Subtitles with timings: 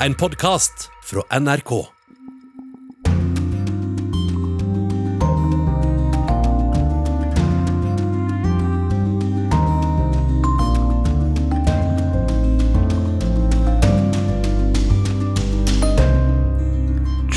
[0.00, 1.86] en podkast fra NRK.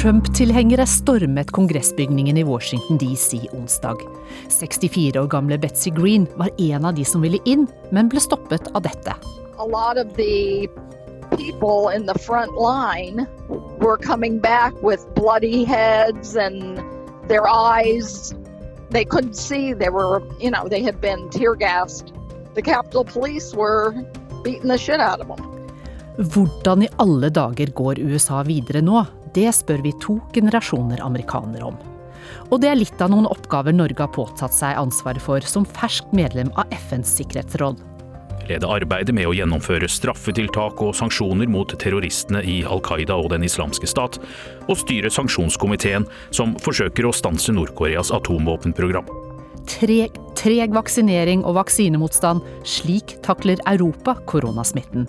[0.02, 3.96] Trump-tilhengere stormet kongressbygningen i Washington DC onsdag.
[4.50, 8.72] 64 år gamle Betsy Green var en av de som ville inn, men ble stoppet
[8.74, 9.16] av dette.
[9.60, 10.70] a lot of the
[11.40, 13.28] people in the front line
[13.84, 16.60] were coming back with bloody heads and
[17.32, 18.34] their eyes
[18.90, 22.14] they couldn't see they were you know they had been tear gassed
[22.56, 23.86] the capitol police were
[24.44, 25.46] beating the shit out of them
[26.20, 29.06] Hvordan i alle dager går USA videre nå?
[29.32, 31.78] Det spør vi to generasjoner amerikanere om.
[32.52, 36.12] Og det er litt av noen oppgaver Norge har påtatt seg ansvaret for som ferskt
[36.12, 37.80] medlem av FNs sikkerhetsråd.
[38.50, 43.46] Lede arbeidet med å gjennomføre straffetiltak og sanksjoner mot terroristene i Al Qaida og Den
[43.48, 44.20] islamske stat,
[44.68, 49.08] og styre sanksjonskomiteen som forsøker å stanse Nord-Koreas atomvåpenprogram.
[49.70, 52.42] Treg, treg vaksinering og vaksinemotstand.
[52.66, 55.06] Slik takler Europa koronasmitten.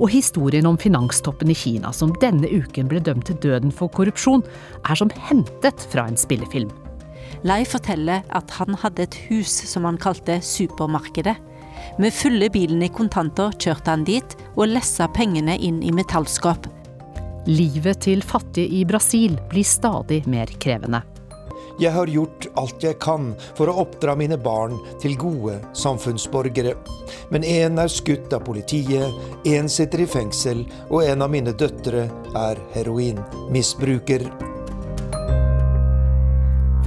[0.00, 4.42] Og historien om finanstoppen i Kina som denne uken ble dømt til døden for korrupsjon,
[4.88, 6.72] er som hentet fra en spillefilm.
[7.46, 11.36] Lei forteller at han hadde et hus som han kalte Supermarkedet.
[11.98, 16.68] Med fulle bilen i kontanter kjørte han dit og lessa pengene inn i metallskap.
[17.50, 21.00] Livet til fattige i Brasil blir stadig mer krevende.
[21.82, 26.76] Jeg har gjort alt jeg kan for å oppdra mine barn til gode samfunnsborgere.
[27.34, 32.06] Men én er skutt av politiet, én sitter i fengsel, og en av mine døtre
[32.38, 34.26] er heroinmisbruker.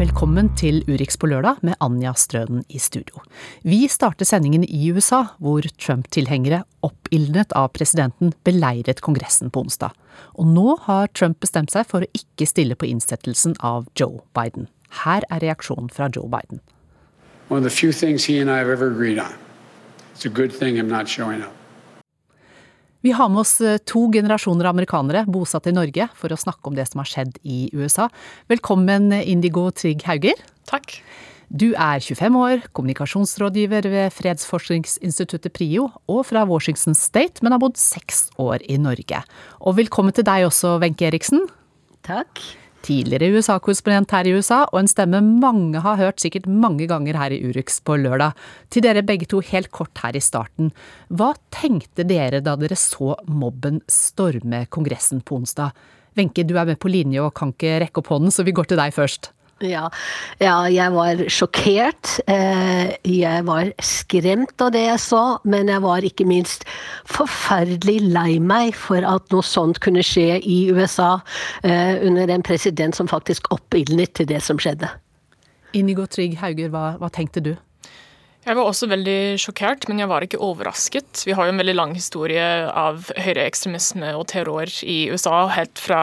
[0.02, 3.20] Velkommen til Urix på lørdag med Anja Strøden i studio.
[3.62, 9.94] Vi starter sendingen i USA, hvor Trump-tilhengere oppildnet av presidenten beleiret Kongressen på onsdag.
[10.42, 14.72] Og nå har Trump bestemt seg for å ikke stille på innsettelsen av Joe Biden.
[15.04, 16.66] Her er reaksjonen fra Joe Biden.
[17.52, 19.38] One of the few things he and I have ever agreed on.
[20.16, 21.61] It's a good thing I'm not showing up.
[23.02, 26.78] Vi har med oss eh, to generasjoner amerikanere bosatt i Norge for å snakke om
[26.78, 28.06] det som har skjedd i USA.
[28.52, 30.38] Velkommen, Indigo Trygg Hauger.
[30.70, 31.00] Takk.
[31.50, 37.82] Du er 25 år, kommunikasjonsrådgiver ved fredsforskningsinstituttet PRIO og fra Washington State, men har bodd
[37.82, 39.26] seks år i Norge.
[39.66, 41.50] Og velkommen til deg også, Wenche Eriksen.
[42.08, 42.40] Takk.
[42.82, 47.36] Tidligere USA-korrespondent her i USA, og en stemme mange har hørt sikkert mange ganger her
[47.36, 48.34] i Urix på lørdag.
[48.74, 50.72] Til dere begge to helt kort her i starten.
[51.14, 55.78] Hva tenkte dere da dere så mobben storme Kongressen på onsdag?
[56.18, 58.72] Wenche, du er med på linje og kan ikke rekke opp hånden, så vi går
[58.72, 59.30] til deg først.
[59.62, 59.86] Ja,
[60.42, 62.16] ja, jeg var sjokkert.
[62.32, 66.66] Eh, jeg var skremt av det jeg så, men jeg var ikke minst
[67.10, 71.14] forferdelig lei meg for at noe sånt kunne skje i USA
[71.62, 74.90] eh, under en president som faktisk oppildnet til det som skjedde.
[75.78, 77.54] Inigo Trygg Hauger, hva, hva tenkte du?
[78.42, 81.20] Jeg var også veldig sjokkert, men jeg var ikke overrasket.
[81.28, 86.02] Vi har jo en veldig lang historie av høyreekstremisme og terror i USA, helt fra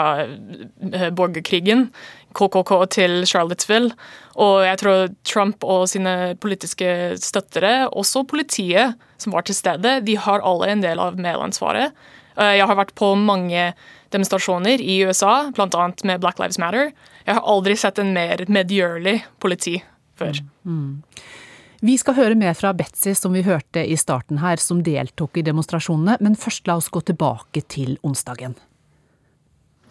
[1.19, 1.89] borgerkrigen,
[2.37, 3.95] KKK til Charlottesville.
[4.39, 10.15] Og jeg tror Trump og sine politiske støttere, også politiet som var til stede, de
[10.21, 11.97] har alle en del av medansvaret.
[12.39, 13.73] Jeg har vært på mange
[14.15, 15.89] demonstrasjoner i USA, bl.a.
[16.07, 16.93] med Black Lives Matter.
[17.27, 19.81] Jeg har aldri sett en mer medgjørlig politi
[20.19, 20.39] før.
[20.63, 21.03] Mm.
[21.81, 25.45] Vi skal høre mer fra Betzy, som vi hørte i starten her, som deltok i
[25.47, 26.17] demonstrasjonene.
[26.25, 28.57] Men først la oss gå tilbake til onsdagen.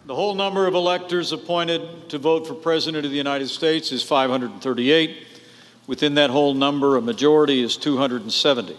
[0.08, 4.02] The whole number of electors appointed to vote for President of the United States is
[4.02, 5.26] 538.
[5.86, 8.74] Within that whole number, a majority is 270.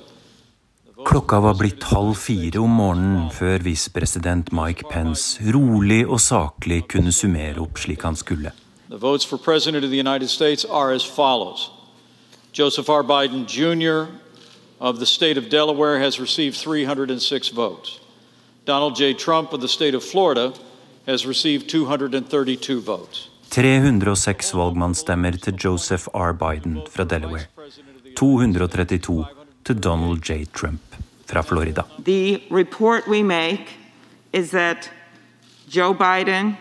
[1.05, 7.13] Klokka var blitt halv fire om morgenen før visepresident Mike Pence rolig og saklig kunne
[7.13, 8.51] summere opp slik han skulle.
[8.89, 11.69] The votes for President of the United States are as follows
[12.53, 13.03] Joseph R.
[13.03, 14.09] Biden Jr.
[14.79, 17.99] of the state of Delaware has received 306 votes.
[18.65, 19.13] Donald J.
[19.13, 20.53] Trump of the state of Florida
[21.09, 23.29] has received 232 votes.
[23.49, 26.33] 306 valgmannsstemmer til Joseph R.
[26.33, 27.45] Biden fra Delaware.
[28.17, 29.25] 232
[29.65, 30.45] til Donald J.
[30.53, 30.81] Trump
[31.25, 31.81] fra Florida.
[32.05, 33.65] The report we make
[34.33, 34.91] is that
[35.75, 36.57] Joe Biden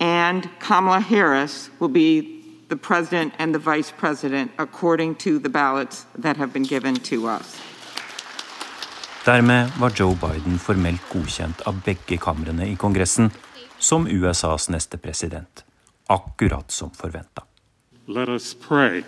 [0.00, 6.06] and Kamala Harris will be the president and the vice president according to the ballots
[6.22, 7.60] that have been given to us.
[9.24, 13.30] Dermed var Joe Biden formelt godkjent av begge kamrene i Kongressen
[13.80, 15.64] som USAs neste president,
[16.06, 17.42] akkurat som forventa.
[18.06, 19.02] Let us pray.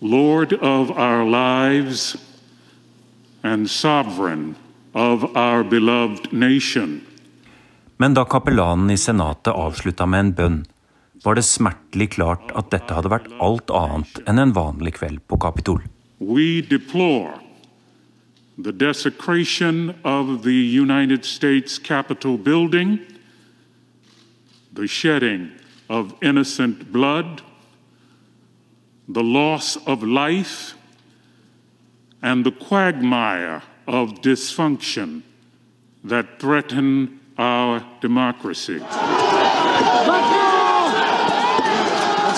[0.00, 2.16] Lord of our lives
[3.42, 4.54] and sovereign
[4.92, 7.00] of our beloved nation.
[7.96, 10.58] Men da kapellanen i Senatet avslutta med en bønn,
[11.24, 15.36] var det smertelig klart at dette hadde vært alt annet enn en vanlig kveld på
[15.36, 15.82] Kapitol.
[16.16, 17.36] We deplore
[18.62, 23.00] the desecration of the United States Capitol building,
[24.72, 25.52] the shedding
[25.88, 27.42] of innocent blood,
[29.08, 30.74] the loss of life,
[32.22, 35.22] and the quagmire of dysfunction
[36.04, 38.78] that threaten our democracy.
[38.78, 38.90] Let's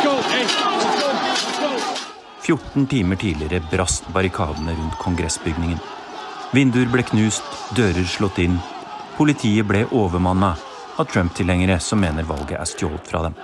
[0.02, 0.14] go!
[0.14, 0.82] Let's go!
[2.42, 6.01] 14 timer tidligere brast barrikadene rundt kongressbygningen.
[6.52, 8.58] Vinduer ble knust, dører slått inn.
[9.16, 10.50] Politiet ble overmanna
[11.00, 13.36] av Trump-tilhengere som mener valget er stjålet fra dem.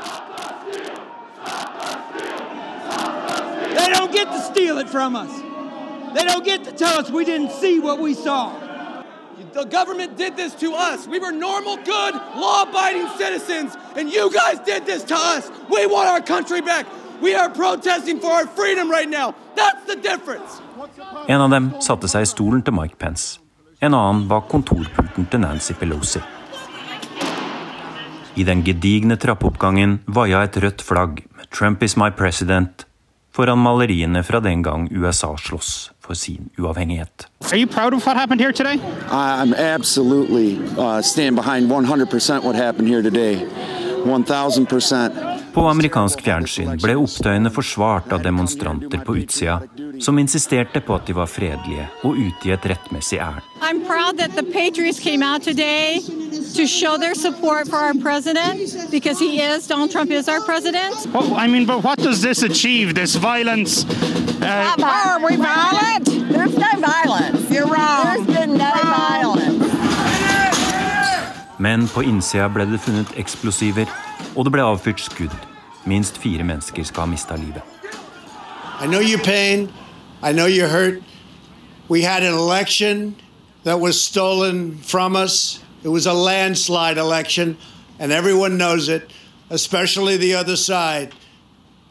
[3.78, 5.32] They don't get to steal it from us.
[6.14, 8.52] They don't get to tell us we didn't see what we saw.
[9.55, 11.06] The government did this to us.
[11.06, 15.50] We were normal, good, law abiding citizens, and you guys did this to us.
[15.70, 16.84] We want our country back.
[17.23, 19.35] We are protesting for our freedom right now.
[19.56, 20.62] That's the difference.
[21.26, 23.41] En av dem satte seg i stolen til Mike Pence.
[23.82, 26.23] En annen var kontorpulten til Nancy Pelosi.
[28.38, 32.87] I den gedigne trappeoppgangen vaia et rødt flagg med 'Trump is my president'
[33.35, 37.26] foran maleriene fra den gang USA sloss for sin uavhengighet.
[37.53, 38.79] Are you proud of what happened here today?
[39.11, 43.35] I'm absolutely uh, stand behind 100% what happened here today.
[44.14, 45.10] 1000%.
[45.55, 49.60] På amerikansk fjernsyn ble opptøyene forsvart av demonstranter på utsida,
[50.00, 53.44] som insisterte på at de var fredelige og ute i et rettmessig ærend.
[53.60, 56.00] I'm proud that the Patriots came out today
[56.55, 60.94] to show their support for our president because he is, Donald Trump is our president.
[61.12, 63.84] Well, I mean, but what does this achieve, this violence?
[64.40, 66.06] Uh, Are we violent?
[66.31, 67.50] There's no violence.
[67.50, 68.05] You're wrong.
[68.05, 69.78] There's been no violence.
[71.58, 73.90] Men på innsida ble det funnet eksplosiver,
[74.37, 75.34] og det ble avfyrt skudd.
[75.88, 77.62] Minst fire mennesker skal ha mista livet.
[78.81, 79.69] I know your pain.
[80.22, 81.02] I know you're hurt.
[81.88, 83.16] We had an election
[83.64, 85.60] that was stolen from us.
[85.82, 87.56] It was a landslide election,
[87.99, 89.10] and everyone knows it,
[89.50, 91.12] especially the other side.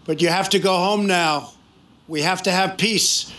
[0.06, 1.50] But you have to go home now.
[2.08, 3.34] We have to have peace.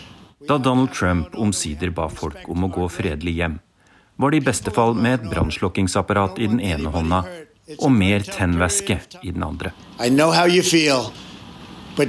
[0.47, 3.59] Da Donald Trump omsider ba folk om å gå fredelig hjem,
[4.19, 7.23] var det i beste fall med et brannslukkingsapparat i den ene hånda
[7.79, 9.71] og mer tennvæske i den andre.
[10.63, 11.13] Feel,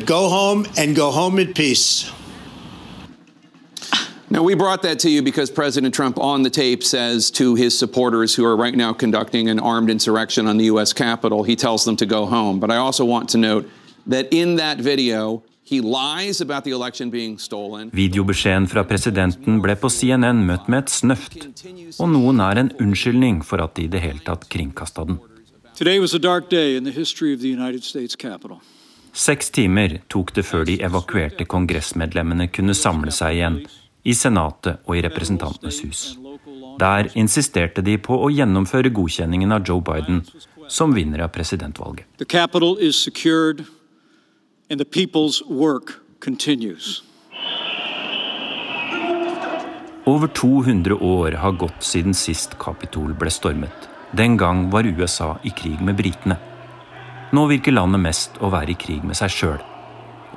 [0.05, 0.65] go home
[0.95, 1.45] go home.
[4.31, 7.77] Now, we brought that to you because President Trump on the tape says to his
[7.77, 10.93] supporters who are right now conducting an armed insurrection on the U.S.
[10.93, 12.59] Capitol, he tells them to go home.
[12.59, 13.67] But I also want to note
[14.05, 17.89] that in that video, he lies about the election being stolen.
[17.93, 21.37] Videobeskjeden fra presidenten ble på CNN møtt med et snøft,
[21.99, 25.19] og noen er en unnskyldning for at de i det hele tatt kringkasta den.
[25.77, 28.59] Today was a dark day in the history of the United States Capitol.
[29.13, 33.61] Seks timer tok det før de evakuerte kongressmedlemmene kunne samle seg igjen
[34.03, 36.03] i Senatet og i Representantenes hus.
[36.79, 40.21] Der insisterte de på å gjennomføre godkjenningen av Joe Biden
[40.69, 42.05] som vinner av presidentvalget.
[42.17, 43.65] The Capitol is secured,
[44.69, 47.03] and the people's work continues.
[50.05, 53.89] Over 200 år har gått siden sist Kapitol ble stormet.
[54.11, 56.37] Den gang var USA i krig med britene.
[57.31, 59.59] Nå virker landet mest å være i krig med seg sjøl.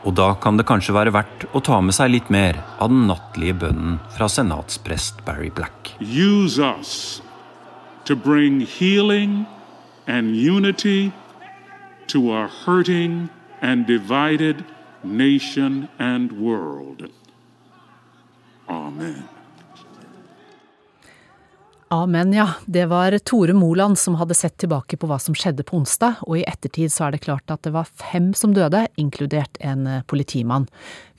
[0.05, 3.07] Og da kan det kanskje være verdt å ta med seg litt mer av den
[3.09, 5.95] nattlige bønnen fra senatsprest Barry Black.
[6.01, 7.23] Use us
[8.05, 9.47] to bring healing
[10.07, 11.13] and unity
[12.09, 13.31] to our hurting
[13.63, 14.65] and divided
[15.03, 17.09] nation and world.
[18.69, 19.23] Amen.
[21.93, 22.49] Amen, ja.
[22.65, 26.39] Det var Tore Moland som hadde sett tilbake på hva som skjedde på onsdag, og
[26.41, 30.05] i ettertid så er det klart at det var fem som døde, inkludert en eh,
[30.09, 30.65] politimann.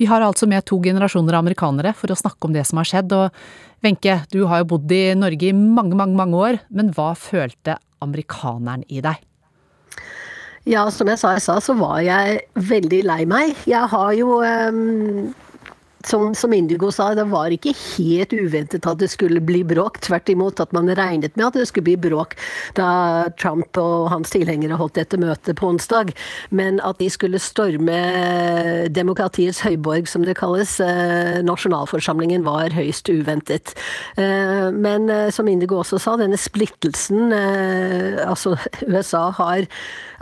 [0.02, 3.14] Vi har altså med to generasjoner amerikanere for å snakke om det som har skjedd,
[3.14, 7.12] og Wenche, du har jo bodd i Norge i mange, mange, mange år, men hva
[7.22, 9.22] følte amerikaneren i deg?
[10.63, 13.58] Ja, som jeg sa jeg sa, så var jeg veldig lei meg.
[13.67, 15.34] Jeg har jo um
[16.08, 20.01] som, som, Indigo sa, det var ikke helt uventet at det skulle bli bråk.
[20.03, 22.36] Tvert imot at man regnet med at det skulle bli bråk
[22.77, 26.12] da Trump og hans tilhengere holdt dette møtet på onsdag.
[26.51, 28.00] Men at de skulle storme
[28.93, 33.75] demokratiets høyborg, som det kalles, eh, nasjonalforsamlingen, var høyst uventet.
[34.20, 38.55] Eh, men eh, som Indigo også sa, denne splittelsen Altså,
[38.91, 39.65] USA har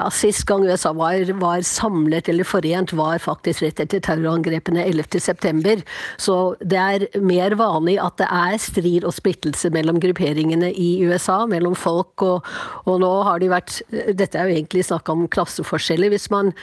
[0.01, 5.61] ja, Sist gang USA var, var samlet eller forent, var faktisk rett etter terrorangrepene 11.9.
[5.61, 5.83] over.
[6.21, 11.43] Så det er mer vanlig at det er strid og splittelse mellom grupperingene i USA,
[11.49, 12.47] mellom folk, og,
[12.85, 16.11] og nå har de vært Dette er jo egentlig snakk om klasseforskjeller.
[16.13, 16.53] Hvis man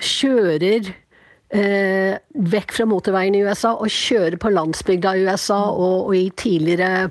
[0.00, 0.90] kjører
[1.54, 2.16] eh,
[2.54, 7.10] vekk fra motorveien i USA og kjører på landsbygda i USA og, og i tidligere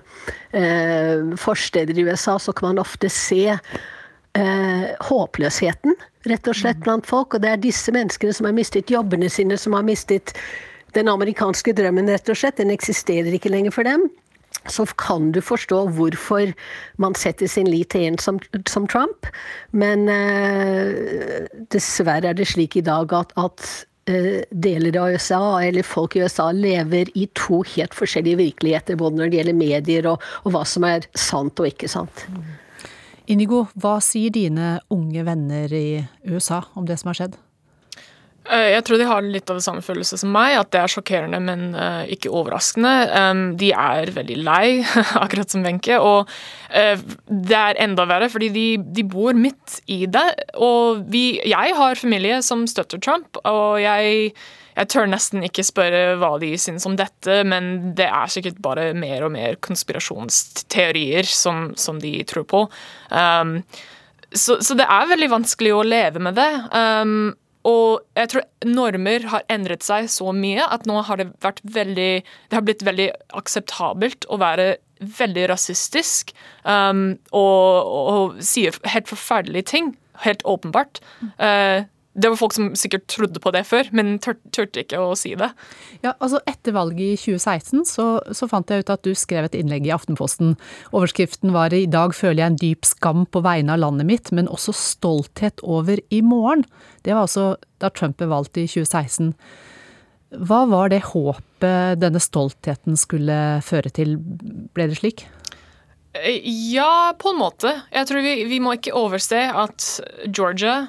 [0.51, 3.57] eh, forsteder i USA, så kan man ofte se
[4.39, 5.97] eh, håpløsheten
[6.29, 7.35] rett og slett blant folk.
[7.35, 10.33] Og det er disse menneskene som har mistet jobbene sine, som har mistet
[10.97, 12.57] den amerikanske drømmen, rett og slett.
[12.59, 14.09] Den eksisterer ikke lenger for dem
[14.67, 16.49] så kan du forstå hvorfor
[16.99, 19.29] man setter sin lit til en som, som Trump.
[19.71, 23.63] Men eh, dessverre er det slik i dag at, at
[24.09, 28.97] Eh, deler av USA, eller folk i USA, lever i to helt forskjellige virkeligheter.
[28.97, 32.23] Både når det gjelder medier og, og hva som er sant og ikke sant.
[33.29, 37.37] Inigo, hva sier dine unge venner i USA om det som har skjedd?
[38.49, 40.91] Eh, jeg tror de har litt av det samme følelse som meg, at det er
[40.91, 42.93] sjokkerende, men uh, ikke overraskende.
[43.61, 44.79] De er veldig lei,
[45.23, 46.31] akkurat som Wenche, og
[46.73, 48.67] uh, det er enda verre, fordi de,
[48.97, 50.25] de bor midt i det.
[50.57, 54.33] Og vi, jeg har familie som støtter Trump, og jeg,
[54.79, 58.93] jeg tør nesten ikke spørre hva de syns om dette, men det er sikkert bare
[58.97, 62.63] mer og mer konspirasjonsteorier som, som de tror på.
[63.11, 63.59] Um,
[64.31, 66.49] så, så, det er veldig vanskelig å leve med det.
[66.71, 67.33] Um,
[67.67, 72.11] og jeg tror normer har endret seg så mye at nå har det vært veldig
[72.23, 74.77] Det har blitt veldig akseptabelt å være
[75.19, 76.31] veldig rasistisk
[76.63, 79.93] um, og, og sier helt forferdelige ting.
[80.23, 81.03] Helt åpenbart.
[81.35, 81.83] Uh,
[82.17, 85.35] det var folk som sikkert trodde på det før, men tør, turte ikke å si
[85.37, 85.51] det.
[86.01, 89.55] Ja, altså Etter valget i 2016 så, så, fant jeg ut at du skrev et
[89.57, 90.55] innlegg i Aftenposten.
[90.89, 94.49] Overskriften var 'I dag føler jeg en dyp skam på vegne av landet mitt, men
[94.49, 96.65] også stolthet over i morgen'.
[97.05, 99.35] Det var altså da Trump ble valgt i 2016.
[100.33, 104.17] Hva var det håpet denne stoltheten skulle føre til?
[104.73, 105.25] Ble det slik?
[106.13, 106.41] Eh,
[106.73, 107.81] ja, på en måte.
[107.93, 110.87] Jeg tror vi, vi må ikke overse at Georgia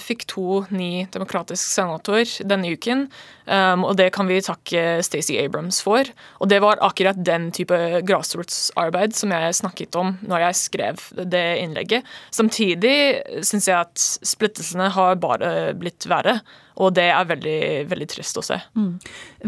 [0.00, 3.06] fikk to ny demokratiske senatorer denne uken.
[3.50, 6.06] Um, og det kan vi takke Stacey Abrams for.
[6.38, 7.76] Og det var akkurat den type
[8.06, 12.08] grasrotsarbeid som jeg snakket om når jeg skrev det innlegget.
[12.34, 12.94] Samtidig
[13.46, 16.38] syns jeg at splittelsene har bare blitt verre.
[16.80, 18.56] Og det er veldig, veldig trist å se.
[18.78, 18.92] Mm.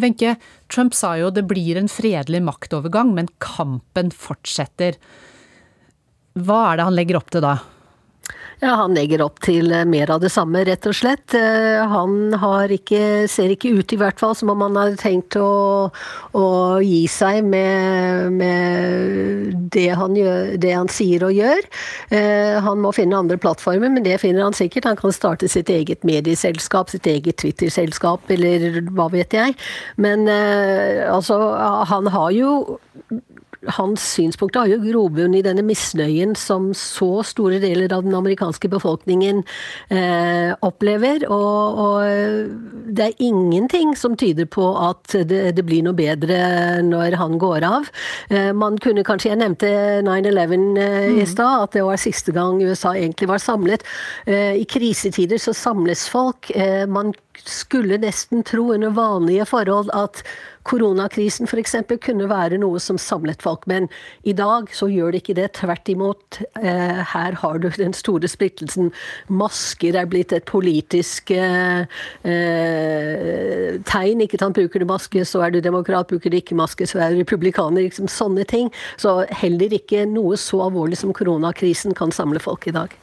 [0.02, 0.49] Wenche, mm.
[0.73, 4.99] Trump sa jo det blir en fredelig maktovergang, men kampen fortsetter.
[6.37, 7.57] Hva er det han legger opp til da?
[8.62, 11.35] Ja, Han legger opp til eh, mer av det samme, rett og slett.
[11.35, 12.31] Eh, han
[12.71, 15.90] ikke, ser ikke ut i hvert fall som om han hadde tenkt å,
[16.38, 16.45] å
[16.78, 21.66] gi seg med, med det, han gjør, det, han sier og gjør.
[22.14, 24.87] Eh, han må finne andre plattformer, men det finner han sikkert.
[24.92, 29.59] Han kan starte sitt eget medieselskap, sitt eget Twitter-selskap, eller hva vet jeg.
[29.99, 31.40] Men altså,
[31.90, 32.54] han har jo
[33.76, 38.71] hans synspunkter har jo grobunn i denne misnøyen som så store deler av den amerikanske
[38.73, 39.42] befolkningen
[39.95, 41.26] eh, opplever.
[41.31, 42.52] Og, og,
[42.92, 47.66] det er ingenting som tyder på at det, det, blir noe bedre når han går
[47.69, 47.88] av.
[48.31, 49.71] Eh, man kunne kanskje, Jeg nevnte
[50.04, 51.31] 9-11 eh, i mm.
[51.31, 53.87] stad, at det var siste gang USA egentlig var samlet.
[54.26, 56.50] Eh, I krisetider så samles folk.
[56.50, 57.14] Eh, man
[57.47, 60.23] skulle nesten tro under vanlige forhold at
[60.69, 61.76] koronakrisen f.eks.
[62.02, 63.66] kunne være noe som samlet folk.
[63.71, 63.88] Men
[64.28, 65.49] i dag så gjør det ikke det.
[65.59, 66.40] Tvert imot.
[66.61, 68.92] Eh, her har du den store splittelsen.
[69.33, 71.85] Masker er blitt et politisk eh,
[72.28, 74.25] eh, tegn.
[74.26, 74.59] ikke sant?
[74.59, 76.11] Bruker du maske, så er du demokrat.
[76.12, 77.83] Bruker du ikke maske, så er du republikaner.
[77.87, 78.71] Liksom sånne ting.
[79.00, 83.01] Så heller ikke noe så alvorlig som koronakrisen kan samle folk i dag.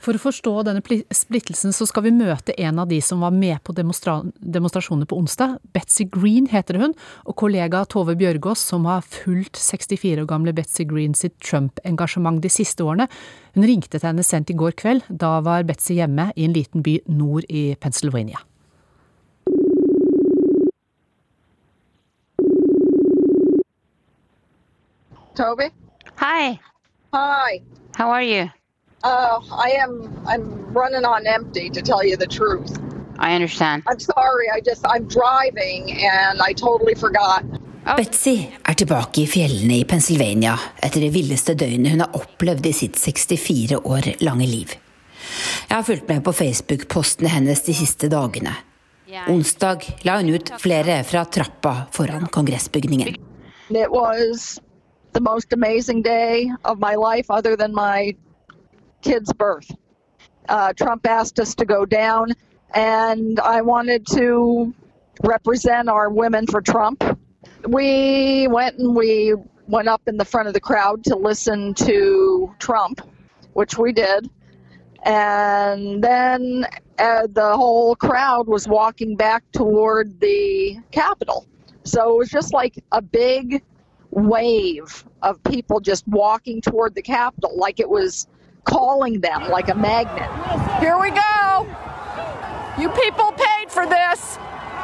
[0.00, 0.80] For å forstå denne
[1.12, 5.18] splittelsen så skal vi møte en av de som var med på demonstra demonstrasjonene på
[5.20, 5.58] onsdag.
[5.74, 6.94] Betzy Green heter hun,
[7.28, 12.52] og kollega Tove Bjørgaas som har fulgt 64 år gamle Betzy Green sitt Trump-engasjement de
[12.52, 13.10] siste årene.
[13.56, 15.04] Hun ringte til henne sent i går kveld.
[15.08, 18.40] Da var Betzy hjemme i en liten by nord i Pennsylvania.
[25.36, 25.68] Toby?
[26.16, 26.58] Hi.
[27.12, 27.60] Hi.
[27.96, 28.48] How are you?
[29.02, 29.92] Uh, I am.
[30.26, 32.78] I'm running on empty, to tell you the truth.
[33.18, 33.82] I understand.
[33.86, 34.50] I'm sorry.
[34.50, 37.44] I just I'm driving and I totally forgot.
[37.86, 37.96] Oh.
[37.96, 40.52] Betzy er tilbake i fjellene i Pennsylvania
[40.82, 44.76] etter det villeste døgnet hun har opplevd i sitt 64 år lange liv.
[45.68, 48.52] Jeg har fulgt med på Facebook-postene hennes de siste dagene.
[49.28, 53.16] Onsdag la hun ut flere fra trappa foran kongressbygningen.
[53.70, 54.60] It was
[55.12, 58.14] the most amazing day of my life, other than my
[59.02, 59.70] kid's birth.
[60.48, 62.32] Uh, Trump asked us to go down,
[62.74, 64.74] and I wanted to
[65.22, 67.04] represent our women for Trump.
[67.66, 69.34] We went and we
[69.66, 73.00] went up in the front of the crowd to listen to Trump,
[73.52, 74.28] which we did.
[75.04, 76.66] And then
[76.98, 81.46] uh, the whole crowd was walking back toward the Capitol.
[81.84, 83.62] So it was just like a big
[84.10, 88.26] wave of people just walking toward the Capitol, like it was
[88.64, 90.30] calling them like a magnet.
[90.80, 91.66] Here we go.
[92.78, 94.38] You people paid for this.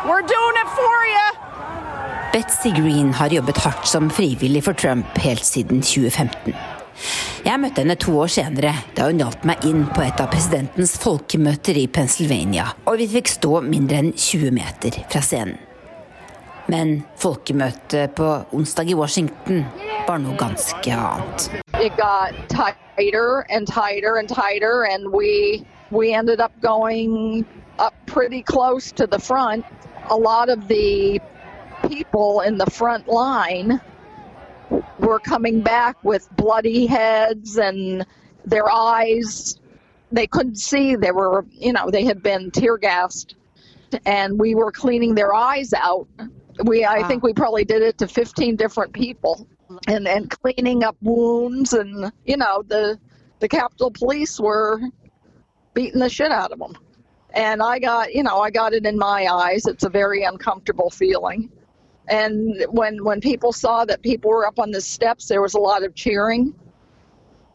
[0.05, 1.27] We're doing it for you.
[2.33, 6.55] Betsy Green har jobbet hardt som frivillig for Trump helt siden 2015.
[7.47, 10.97] Jeg møtte henne to år senere, da hun hjalp meg inn på et av presidentens
[11.01, 15.61] folkemøter i Pennsylvania, og vi fikk stå mindre enn 20 meter fra scenen.
[16.67, 19.63] Men folkemøtet på onsdag i Washington
[20.09, 21.66] var noe ganske annet.
[21.79, 27.45] It got tighter and tighter and tighter, and we we ended up going
[27.79, 29.63] up pretty close to the front.
[30.09, 31.21] A lot of the
[31.87, 33.79] people in the front line
[34.99, 38.07] were coming back with bloody heads and
[38.47, 39.61] their eyes.
[40.11, 40.97] They couldn't see.
[40.97, 43.35] They were you know they had been tear gassed.
[44.07, 46.09] And we were cleaning their eyes out.
[46.65, 49.47] We i think we probably did it to 15 different people
[49.87, 52.99] and and cleaning up wounds and you know the
[53.41, 54.81] the capitol police were
[55.75, 56.75] beating the shit out of them
[57.35, 59.67] and i got you know i got it in my eyes.
[59.67, 61.51] It's a very uncomfortable feeling.
[62.09, 65.61] And when when people saw that people were up on the steps there was a
[65.61, 66.55] lot of cheering.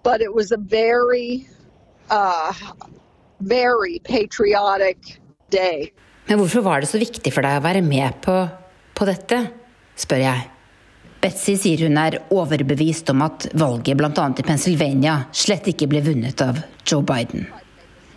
[0.03, 1.47] But it was a very
[2.09, 2.53] uh,
[3.39, 5.93] very patriotic day.
[6.27, 8.35] Men hvorfor var det så viktig for deg å være med på,
[8.95, 9.39] på dette,
[9.99, 10.49] spør jeg.
[11.21, 14.27] Betsy sier hun er overbevist om at valget bl.a.
[14.37, 17.45] i Pennsylvania slett ikke ble vunnet av Joe Biden.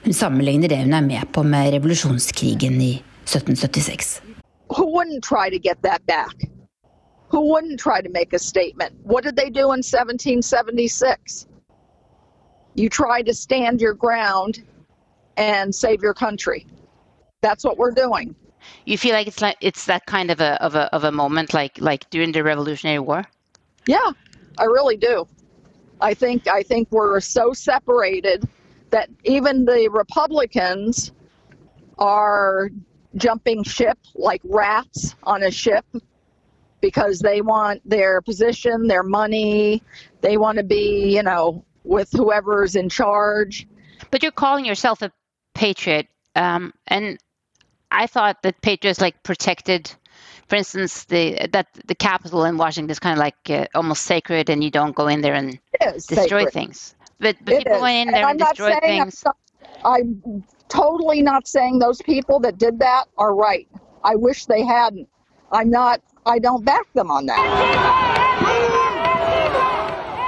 [0.04, 2.94] Hun sammenligner det hun er med på med revolusjonskrigen i
[3.24, 4.20] 1776.
[4.74, 6.34] who wouldn't try to get that back
[7.28, 11.46] who wouldn't try to make a statement what did they do in 1776
[12.74, 14.62] you try to stand your ground
[15.36, 16.66] and save your country
[17.42, 18.34] that's what we're doing
[18.84, 21.54] You feel like it's like it's that kind of a of a of a moment,
[21.54, 23.24] like like during the Revolutionary War.
[23.86, 24.12] Yeah,
[24.58, 25.26] I really do.
[26.00, 28.48] I think I think we're so separated
[28.90, 31.12] that even the Republicans
[31.98, 32.70] are
[33.16, 35.84] jumping ship like rats on a ship
[36.80, 39.82] because they want their position, their money,
[40.20, 43.66] they want to be, you know, with whoever's in charge.
[44.10, 45.10] But you're calling yourself a
[45.54, 47.18] patriot, um, and
[47.94, 49.92] I thought that patriots like protected,
[50.48, 54.50] for instance, the that the Capitol in Washington is kind of like uh, almost sacred,
[54.50, 55.58] and you don't go in there and
[56.08, 56.52] destroy sacred.
[56.52, 56.96] things.
[57.20, 57.80] But, but people is.
[57.80, 59.24] went in there I'm and not destroyed saying I'm things.
[59.24, 59.36] not-
[59.84, 63.68] I'm totally not saying those people that did that are right.
[64.04, 65.08] I wish they hadn't.
[65.52, 66.02] I'm not.
[66.26, 67.50] I don't back them on that.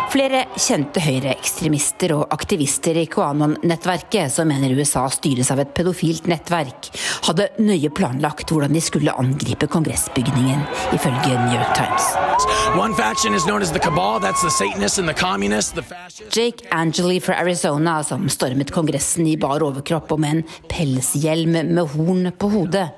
[0.07, 6.91] Flere kjente høyreekstremister og aktivister i QAnon-nettverket, som mener USA styres av et pedofilt nettverk,
[7.27, 10.63] hadde nøye planlagt hvordan de skulle angripe kongressbygningen,
[10.95, 12.07] ifølge New York Times.
[16.37, 21.83] Jake Angeli fra Arizona, som stormet Kongressen i bar overkropp og med en pelshjelm med
[21.97, 22.89] horn på hodet,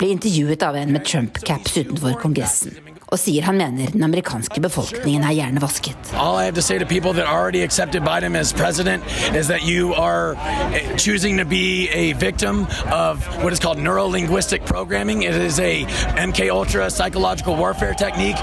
[0.00, 5.22] ble intervjuet av en med Trump-caps utenfor Kongressen, og sier han mener den amerikanske befolkningen
[5.22, 6.12] er hjernevasket.
[6.18, 9.62] All I have to say to people that already accepted Biden as president is that
[9.62, 10.34] you are
[10.74, 15.22] eh, choosing to be a victim of what is called neuro-linguistic programming.
[15.22, 15.84] It is a
[16.28, 18.38] MK Ultra psychological warfare technique.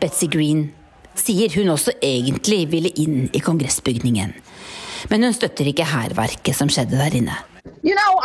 [0.00, 0.72] Betsy Green
[1.14, 4.34] sier hun også egentlig ville inn i kongressbygningen.
[5.10, 7.36] Men hun støtter ikke hærverket som skjedde der inne.
[7.84, 8.18] You know,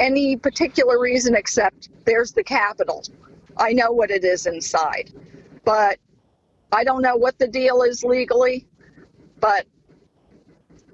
[0.00, 3.04] Any particular reason except there's the capital.
[3.56, 5.12] I know what it is inside,
[5.64, 5.98] but
[6.72, 8.66] I don't know what the deal is legally.
[9.40, 9.66] But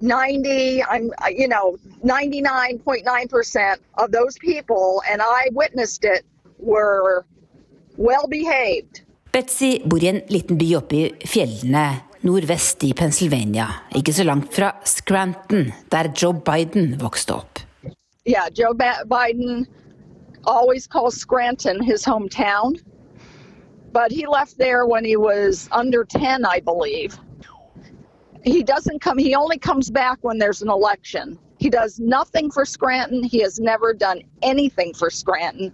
[0.01, 6.25] 90, I'm, you know, 99.9% of those people, and I witnessed it,
[6.59, 7.25] were
[7.97, 9.01] well behaved.
[9.31, 11.85] Betsy bor i en liten by oppe i fjellene
[12.25, 17.56] nordvest i Pennsylvania, ikke så langt fra Scranton, der Joe Biden vokste opp.
[18.27, 19.65] Yeah, Joe Biden
[20.43, 22.77] always calls Scranton his hometown,
[23.93, 27.17] but he left there when he was under 10, I believe.
[28.43, 31.39] He doesn't come, he only comes back when there's an election.
[31.57, 33.23] He does nothing for Scranton.
[33.23, 35.73] He has never done anything for Scranton.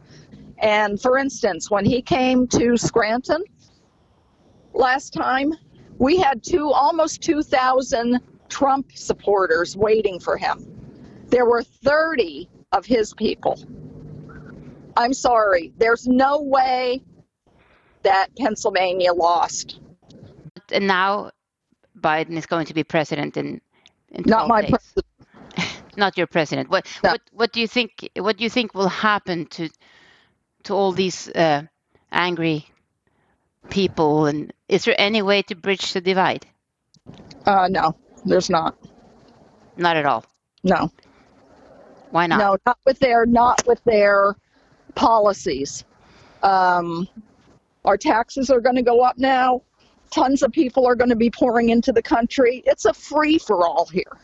[0.59, 3.43] And for instance, when he came to Scranton
[4.75, 5.55] last time,
[5.97, 10.82] we had two almost 2,000 Trump supporters waiting for him.
[11.33, 13.57] There were 30 of his people.
[14.95, 15.73] I'm sorry.
[15.77, 17.01] There's no way
[18.03, 19.79] that Pennsylvania lost.
[20.71, 21.31] And now
[21.99, 23.61] Biden is going to be president in,
[24.11, 25.05] in Not my president.
[25.97, 26.69] Not your president.
[26.69, 28.07] What what what do you think?
[28.15, 29.69] What do you think will happen to
[30.65, 31.63] to all these uh,
[32.11, 32.67] angry
[33.71, 34.27] people?
[34.27, 36.45] And is there any way to bridge the divide?
[37.47, 38.77] Uh, no, there's not.
[39.77, 40.25] Not at all.
[40.63, 40.91] No.
[42.13, 42.38] Why not?
[42.38, 44.36] No, not with their not with their
[44.93, 45.84] policies.
[46.43, 47.08] Um,
[47.86, 49.63] our taxes are going to go up now.
[50.12, 52.62] Tons of people are going to be pouring into the country.
[52.67, 54.19] It's a free for all here.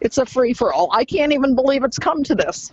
[0.00, 0.88] It's a free for all.
[0.92, 2.70] I can't even believe it's come to this.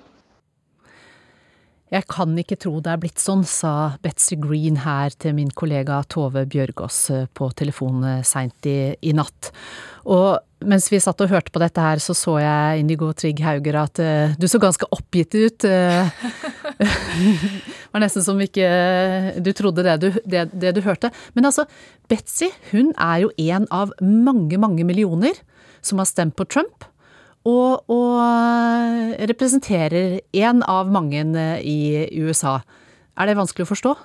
[1.93, 5.99] Jeg kan ikke tro det er blitt sånn, sa Betzy Green her til min kollega
[6.09, 9.51] Tove Bjørgaas eh, på telefonen seint i, i natt.
[10.09, 13.77] Og mens vi satt og hørte på dette her, så så jeg Indigo Trigg Hauger
[13.83, 15.67] at uh, du så ganske oppgitt ut.
[15.69, 16.09] eh.
[16.79, 18.65] Det var nesten som ikke
[19.45, 21.13] du trodde det du, det, det du hørte.
[21.37, 21.67] Men altså,
[22.09, 25.37] Betzy hun er jo en av mange, mange millioner
[25.85, 26.89] som har stemt på Trump.
[27.45, 31.21] Og, og representerer en av mange
[31.61, 31.77] i
[32.17, 32.57] USA.
[33.15, 33.95] Er det vanskelig å forstå?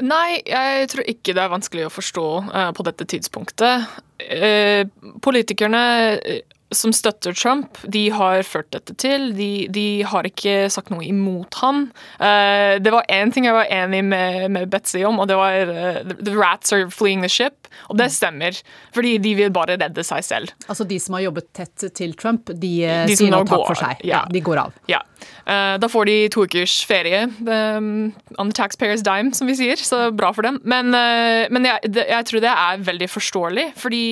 [0.00, 3.88] Nei, jeg tror ikke det er vanskelig å forstå uh, på dette tidspunktet.
[4.20, 4.86] Uh,
[5.24, 5.82] politikerne
[6.16, 6.40] eh,
[6.74, 9.30] som støtter Trump, de har ført dette til.
[9.36, 11.88] De, de har ikke sagt noe imot han.
[12.20, 15.72] Uh, det var én ting jeg var enig med, med Betzy om, og det var
[15.74, 17.70] uh, The rats are fleeing the ship.
[17.90, 18.56] Og det stemmer,
[18.94, 20.54] fordi de vil bare redde seg selv.
[20.70, 23.66] Altså de som har jobbet tett til Trump, de, eh, De sier nå takk går
[23.72, 24.04] for seg.
[24.06, 24.24] ja.
[24.30, 24.74] de går av.
[24.90, 25.00] Ja.
[25.44, 29.80] Uh, da får de to ukers ferie um, on the taxpayers dime, som vi sier.
[29.80, 30.60] Så bra for dem.
[30.64, 34.04] Men, eh, men jeg, jeg tror det er veldig forståelig, fordi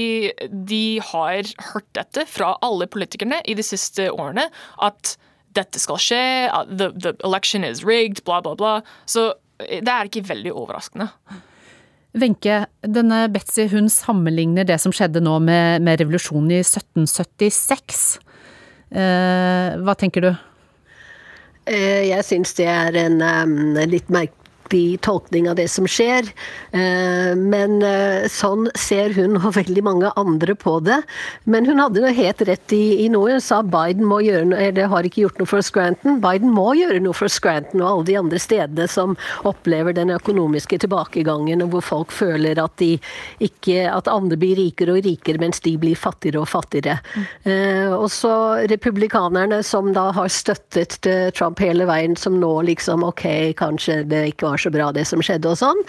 [0.50, 4.48] de har hørt dette fra alle politikerne i de siste årene.
[4.84, 5.16] At
[5.56, 8.78] dette skal skje, at the, the election is rigged, bla, bla, bla.
[9.08, 9.30] Så
[9.64, 11.10] eh, det er ikke veldig overraskende.
[12.18, 18.04] Wenche, denne Betzy hun sammenligner det som skjedde nå med, med revolusjonen i 1776.
[18.88, 20.30] Eh, hva tenker du?
[21.68, 24.08] Eh, Jeg syns det er en um, litt
[24.68, 26.24] merkelig tolkning av det som skjer.
[26.72, 31.02] Eh, Men eh, sånn ser hun og veldig mange andre på det.
[31.44, 33.32] Men hun hadde noe helt rett i, i noe.
[33.32, 36.20] Hun sa Biden må gjøre noe, eller har ikke gjort noe for Scranton.
[36.20, 40.78] Biden må gjøre noe for Scranton og alle de andre stedene som opplever den økonomiske
[40.78, 42.98] tilbakegangen, og hvor folk føler at, de
[43.40, 46.98] ikke, at andre blir rikere og rikere, mens de blir fattigere og fattigere.
[47.14, 47.94] Mm.
[47.98, 48.30] og så
[48.70, 50.98] republikanerne som da har støttet
[51.36, 53.24] Trump hele veien, som nå liksom ok,
[53.58, 55.82] kanskje det ikke var så bra det som skjedde og sånn.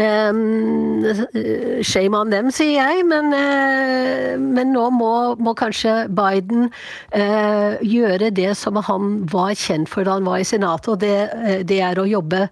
[0.00, 5.12] Eh, shame on them, sier jeg, men, eh, men nå må,
[5.42, 6.70] må kanskje Biden
[7.16, 11.66] eh, gjøre det som han var kjent for da han var i Senatet, og det,
[11.68, 12.46] det er å jobbe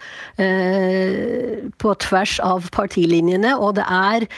[1.80, 3.54] på tvers av partilinjene.
[3.60, 4.28] Og det er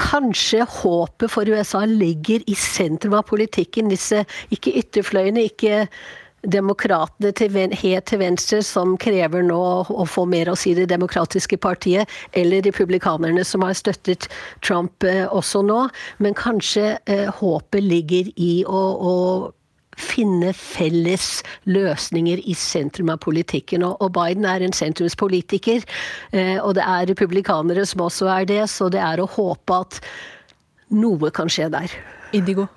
[0.00, 3.90] Kanskje håpet for USA ligger i sentrum av politikken.
[3.92, 4.22] Disse
[4.54, 5.82] ikke ytterfløyene, ikke
[6.42, 11.58] demokratene til helt til venstre som krever nå å, få mer å si Det demokratiske
[11.60, 14.28] partiet, eller republikanerne som har støttet
[14.64, 15.88] Trump eh, også nå.
[16.18, 19.14] Men kanskje eh, håpet ligger i å, å
[20.00, 23.84] finne felles løsninger i sentrum av politikken.
[23.84, 25.84] Og Biden er en sentrumspolitiker,
[26.32, 30.00] eh, og det er republikanere som også er det, så det er å håpe at
[30.90, 32.00] noe kan skje der.
[32.32, 32.70] Indigo?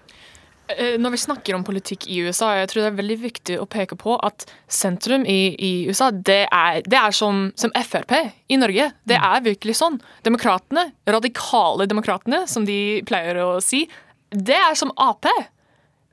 [0.71, 3.67] Eh, Når vi snakker om politikk i USA, jeg tror det er veldig viktig å
[3.69, 8.15] peke på at sentrum i, i USA, det er, det er som, som Frp
[8.47, 8.91] i Norge.
[9.09, 9.99] Det er virkelig sånn.
[10.23, 13.85] Demokratene, radikale demokratene, som de pleier å si,
[14.33, 15.27] det er som Ap.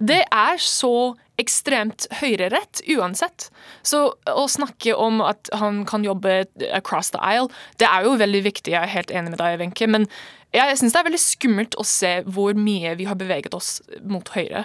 [0.00, 3.48] Det er så ekstremt høyrerett uansett.
[3.86, 6.42] Så å snakke om at han kan jobbe
[6.76, 7.48] across the aisle,
[7.80, 8.74] det er jo veldig viktig.
[8.74, 9.88] Jeg er helt enig med deg, Wenche.
[9.88, 10.08] Men
[10.50, 14.26] jeg syns det er veldig skummelt å se hvor mye vi har beveget oss mot
[14.34, 14.64] høyre.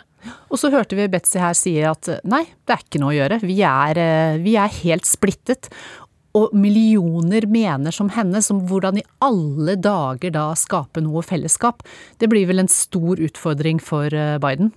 [0.50, 3.38] Og så hørte vi Betzy her si at nei, det er ikke noe å gjøre.
[3.45, 5.69] Vi er, eh, vi er helt splittet.
[6.36, 11.86] Og millioner mener som henne, som hvordan i alle dager da skape noe fellesskap.
[12.19, 14.74] Det blir vel en stor utfordring for eh, Biden?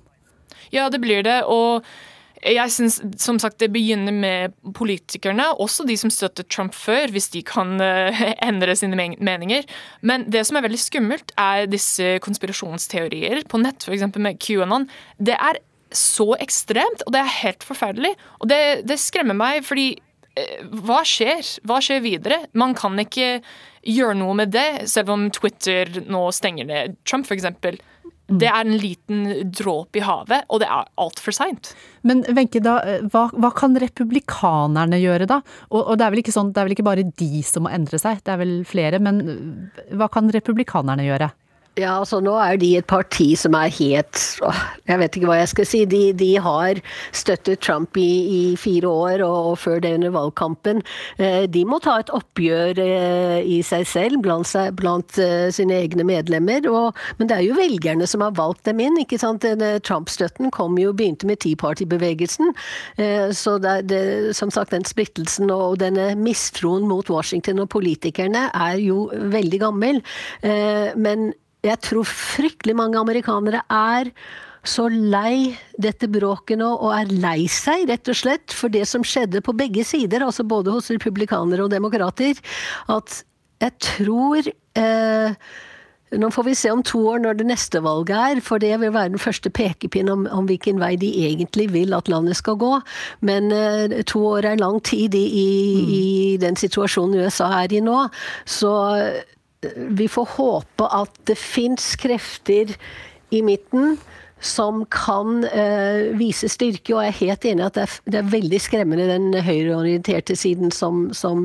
[0.70, 1.40] Ja, det blir det.
[1.48, 1.88] Og
[2.42, 7.30] jeg synes, som sagt, det begynner med politikerne, også de som støttet Trump før, hvis
[7.34, 9.66] de kan eh, endre sine meninger.
[10.00, 14.06] Men det som er veldig skummelt, er disse konspirasjonsteorier på nett, f.eks.
[14.16, 14.88] med QAnon.
[15.18, 15.62] Det er
[15.94, 18.12] så ekstremt, og det er helt forferdelig.
[18.42, 19.90] Og det, det skremmer meg, fordi
[20.38, 21.42] eh, hva skjer?
[21.66, 22.42] Hva skjer videre?
[22.58, 23.38] Man kan ikke
[23.88, 27.48] gjøre noe med det, selv om Twitter nå stenger ned Trump, f.eks.
[28.28, 31.70] Det er en liten dråpe i havet, og det er altfor seint.
[32.04, 35.40] Men Wenche, hva, hva, kan republikanerne gjøre da?
[35.70, 37.72] Og, og det, er vel ikke sånn, det er vel ikke bare de som må
[37.72, 39.00] endre seg, det er vel flere.
[39.00, 39.22] Men
[39.96, 41.30] hva kan republikanerne gjøre?
[41.78, 44.18] Ja, altså nå er de et parti som er helt
[44.88, 45.82] Jeg vet ikke hva jeg skal si.
[45.86, 46.80] De, de har
[47.14, 50.82] støttet Trump i, i fire år, og, og, før det under valgkampen.
[51.22, 55.78] Eh, de må ta et oppgjør eh, i seg selv, blant, seg, blant eh, sine
[55.84, 56.66] egne medlemmer.
[56.72, 58.98] Og, men det er jo velgerne som har valgt dem inn.
[59.04, 59.46] ikke sant?
[59.86, 62.54] Trump-støtten kom jo, begynte med Tea Party-bevegelsen.
[62.98, 64.02] Uh, så det, det,
[64.36, 70.02] som sagt, den splittelsen og denne mistroen mot Washington og politikerne er jo veldig gammel.
[70.42, 71.30] Uh, men
[71.66, 74.12] jeg tror fryktelig mange amerikanere er
[74.68, 79.06] så lei dette bråket nå, og er lei seg, rett og slett, for det som
[79.06, 82.38] skjedde på begge sider, altså både hos republikanere og demokrater,
[82.92, 83.22] at
[83.62, 85.48] jeg tror eh,
[86.16, 88.92] nå får vi se om to år når det neste valget er, for det vil
[88.94, 92.78] være den første pekepinn om, om, hvilken vei de egentlig vil at landet skal gå.
[93.20, 95.48] Men eh, to år er lang tid i, i,
[95.82, 95.90] mm.
[95.92, 98.06] i, den situasjonen USA er i nå.
[98.48, 98.72] Så
[99.98, 102.74] vi får håpe at det fins krefter
[103.34, 103.98] i midten
[104.40, 108.28] som kan uh, vise styrke, og jeg er helt enig at det er, det er,
[108.36, 111.40] veldig skremmende den høyreorienterte siden som, som,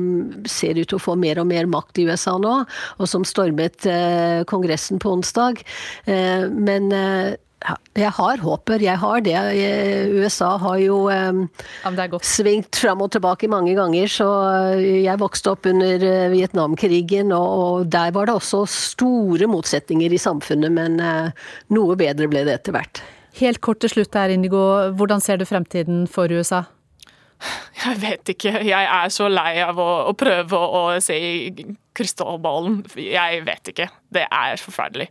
[0.46, 2.60] ser ut til å få mer og mer makt i USA nå,
[2.98, 5.64] og som stormet uh, Kongressen på onsdag.
[6.06, 6.92] Uh, men
[7.96, 9.36] jeg har håper, jeg har det.
[10.12, 11.44] USA har jo um,
[12.20, 14.10] svingt fram og tilbake mange ganger.
[14.10, 14.28] Så
[14.82, 20.20] jeg vokste opp under uh, Vietnamkrigen, og, og, der var det også store motsetninger i
[20.20, 21.32] samfunnet, men uh,
[21.72, 23.02] noe bedre ble det etter hvert.
[23.40, 24.60] Helt kort til slutt her, Indigo.
[24.94, 26.66] Hvordan ser du fremtiden for USA?
[27.84, 28.52] Jeg vet ikke.
[28.64, 32.82] Jeg er så lei av å, å prøve å, å se i krystallballen.
[32.96, 33.88] Jeg vet ikke.
[34.14, 35.08] Det er forferdelig.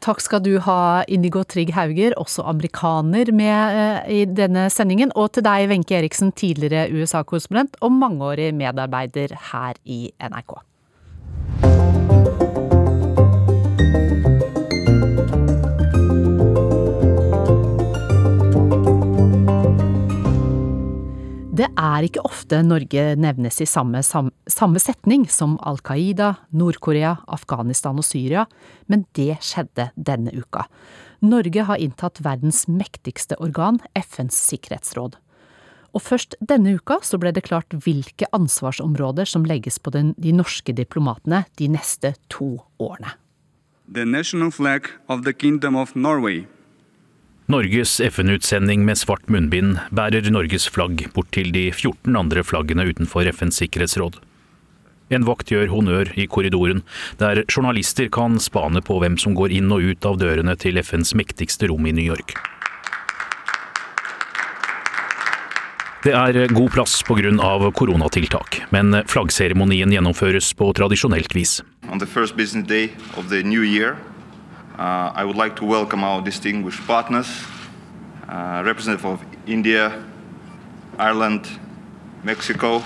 [0.00, 5.12] Takk skal du ha, Indigo Trygg Hauger, også amerikaner, med eh, i denne sendingen.
[5.12, 10.56] Og til deg, Wenche Eriksen, tidligere USA-korrespondent og mangeårig medarbeider her i NRK.
[21.60, 27.98] Det er ikke ofte Norge nevnes i samme, samme setning som Al Qaida, Nord-Korea, Afghanistan
[28.00, 28.46] og Syria,
[28.88, 30.64] men det skjedde denne uka.
[31.20, 35.18] Norge har inntatt verdens mektigste organ, FNs sikkerhetsråd.
[35.92, 40.32] Og først denne uka så ble det klart hvilke ansvarsområder som legges på den, de
[40.32, 43.18] norske diplomatene de neste to årene.
[43.90, 46.46] The national flag of the Kingdom of Norway
[47.50, 53.26] Norges FN-utsending med svart munnbind bærer Norges flagg bort til de 14 andre flaggene utenfor
[53.26, 54.20] FNs sikkerhetsråd.
[55.10, 56.84] En vakt gjør honnør i korridoren,
[57.18, 61.10] der journalister kan spane på hvem som går inn og ut av dørene til FNs
[61.18, 62.36] mektigste rom i New York.
[66.06, 67.34] Det er god plass pga.
[67.74, 71.62] koronatiltak, men flaggseremonien gjennomføres på tradisjonelt vis.
[71.90, 72.94] On the first business day
[74.80, 77.28] Uh, I would like to welcome our distinguished partners,
[78.26, 80.02] uh, representative of India,
[80.98, 81.46] Ireland,
[82.24, 82.82] Mexico,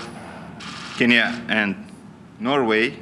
[0.97, 1.75] Kenya, and
[2.41, 2.97] Norway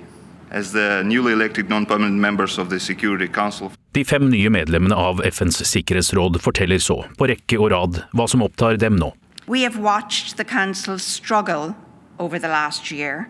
[0.52, 3.72] as the newly elected non-permanent members of the Security Council.
[3.94, 8.46] De fem nye medlemmene av FNs sikkerhetsråd forteller så, på rekke og rad, hva som
[8.46, 9.10] opptar dem nå.
[9.48, 11.74] We have watched the Council struggle
[12.20, 13.26] over the last year,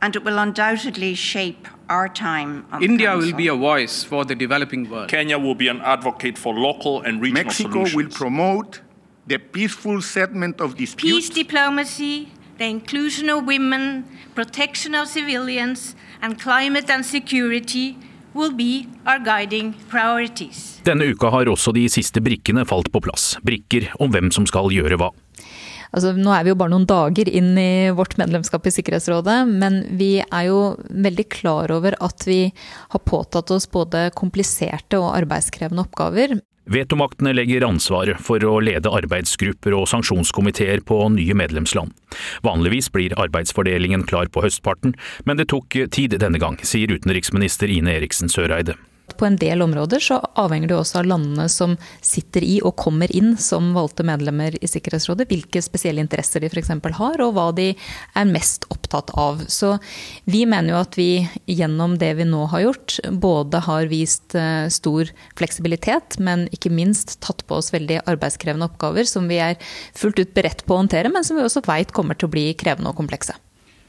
[0.00, 2.64] and it will undoubtedly shape our time.
[2.80, 5.08] India will be a voice for the developing world.
[5.08, 7.96] Kenya will be an advocate for local and regional Mexico solutions.
[7.96, 8.80] will promote
[9.26, 11.14] the peaceful settlement of disputes.
[11.14, 17.96] Peace diplomacy, the inclusion of women, protection of civilians, and climate and security
[18.34, 20.80] will be our guiding priorities.
[20.86, 23.34] Denne uka har også de siste brikkene falt på plass.
[23.44, 25.10] Brikker om hvem som skal gjøre hva.
[25.90, 29.82] Altså, nå er vi jo bare noen dager inn i vårt medlemskap i Sikkerhetsrådet, men
[29.98, 32.44] vi er jo veldig klar over at vi
[32.92, 36.38] har påtatt oss både kompliserte og arbeidskrevende oppgaver.
[36.70, 41.90] Vetomaktene legger ansvaret for å lede arbeidsgrupper og sanksjonskomiteer på nye medlemsland.
[42.46, 44.94] Vanligvis blir arbeidsfordelingen klar på høstparten,
[45.26, 48.78] men det tok tid denne gang, sier utenriksminister Ine Eriksen Søreide
[49.18, 53.10] på en del områder så avhenger det også av landene som sitter i og kommer
[53.16, 56.72] inn som valgte medlemmer i Sikkerhetsrådet, hvilke spesielle interesser de f.eks.
[56.98, 59.44] har, og hva de er mest opptatt av.
[59.48, 59.76] Så
[60.30, 61.10] vi mener jo at vi
[61.50, 67.18] gjennom det vi nå har gjort, både har vist eh, stor fleksibilitet, men ikke minst
[67.24, 69.60] tatt på oss veldig arbeidskrevende oppgaver som vi er
[69.96, 72.50] fullt ut beredt på å håndtere, men som vi også veit kommer til å bli
[72.58, 73.36] krevende og komplekse.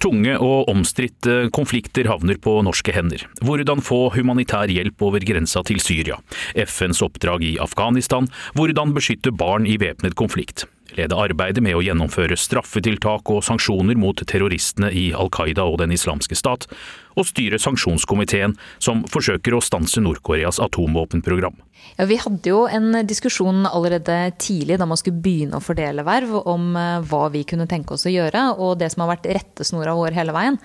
[0.01, 3.21] Tunge og omstridte konflikter havner på norske hender.
[3.45, 6.17] Hvordan få humanitær hjelp over grensa til Syria,
[6.57, 8.25] FNs oppdrag i Afghanistan,
[8.57, 10.65] hvordan beskytte barn i væpnet konflikt.
[10.97, 15.93] Lede arbeidet med å gjennomføre straffetiltak og sanksjoner mot terroristene i Al Qaida og Den
[15.95, 16.67] islamske stat,
[17.15, 21.59] og styre sanksjonskomiteen som forsøker å stanse Nord-Koreas atomvåpenprogram.
[21.97, 26.33] Ja, Vi hadde jo en diskusjon allerede tidlig da man skulle begynne å fordele verv,
[26.47, 28.45] om eh, hva vi kunne tenke oss å gjøre.
[28.61, 30.59] Og det som har vært rettesnora vår hele veien,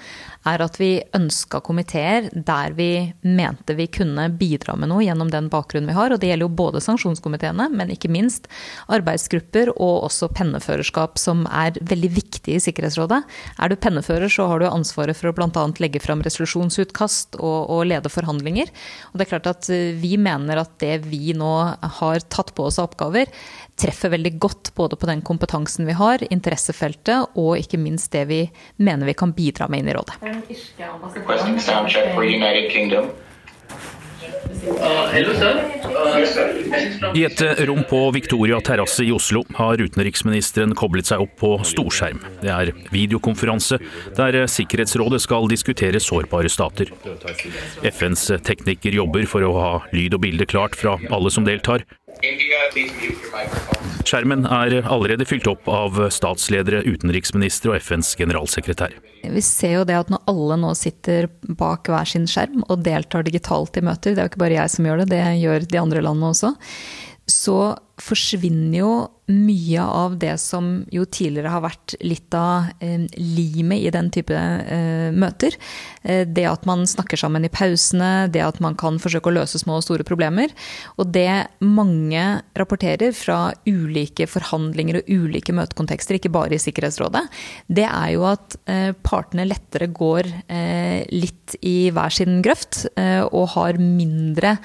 [0.47, 2.91] er at vi ønska komiteer der vi
[3.27, 6.15] mente vi kunne bidra med noe gjennom den bakgrunnen vi har.
[6.15, 8.49] Og det gjelder jo både sanksjonskomiteene, men ikke minst
[8.93, 13.23] arbeidsgrupper og også penneførerskap, som er veldig viktig i Sikkerhetsrådet.
[13.59, 15.67] Er du pennefører, så har du ansvaret for å bl.a.
[15.83, 18.73] legge fram resolusjonsutkast og, og lede forhandlinger.
[19.13, 21.55] Og det er klart at eh, vi mener at det vi nå
[22.01, 23.31] har tatt på oss av oppgaver,
[23.77, 28.43] treffer veldig godt både på den kompetansen vi har, interessefeltet, og ikke minst det vi
[28.77, 30.17] mener vi kan bidra med inn i rådet.
[37.15, 42.21] I et rom på Victoria terrasse i Oslo har utenriksministeren koblet seg opp på storskjerm.
[42.43, 43.79] Det er videokonferanse
[44.19, 46.91] der Sikkerhetsrådet skal diskutere sårbare stater.
[47.87, 51.87] FNs tekniker jobber for å ha lyd og bilde klart fra alle som deltar.
[54.07, 58.95] Skjermen er allerede fylt opp av statsledere, utenriksministre og FNs generalsekretær.
[59.27, 63.27] Vi ser jo det at når alle nå sitter bak hver sin skjerm og deltar
[63.27, 65.83] digitalt i møter, det er jo ikke bare jeg som gjør det, det gjør de
[65.83, 66.55] andre landene også,
[67.27, 67.59] så
[68.01, 68.93] forsvinner jo
[69.33, 74.37] mye av det som jo tidligere har vært litt av eh, limet i den type
[74.37, 75.57] eh, møter.
[76.03, 79.59] Eh, det at man snakker sammen i pausene, det at man kan forsøke å løse
[79.59, 80.55] små og store problemer.
[80.97, 82.25] Og det mange
[82.59, 87.25] rapporterer fra ulike forhandlinger og ulike møtekontekster, ikke bare i Sikkerhetsrådet,
[87.67, 93.23] det er jo at eh, partene lettere går eh, litt i hver sin grøft eh,
[93.27, 94.57] og har mindre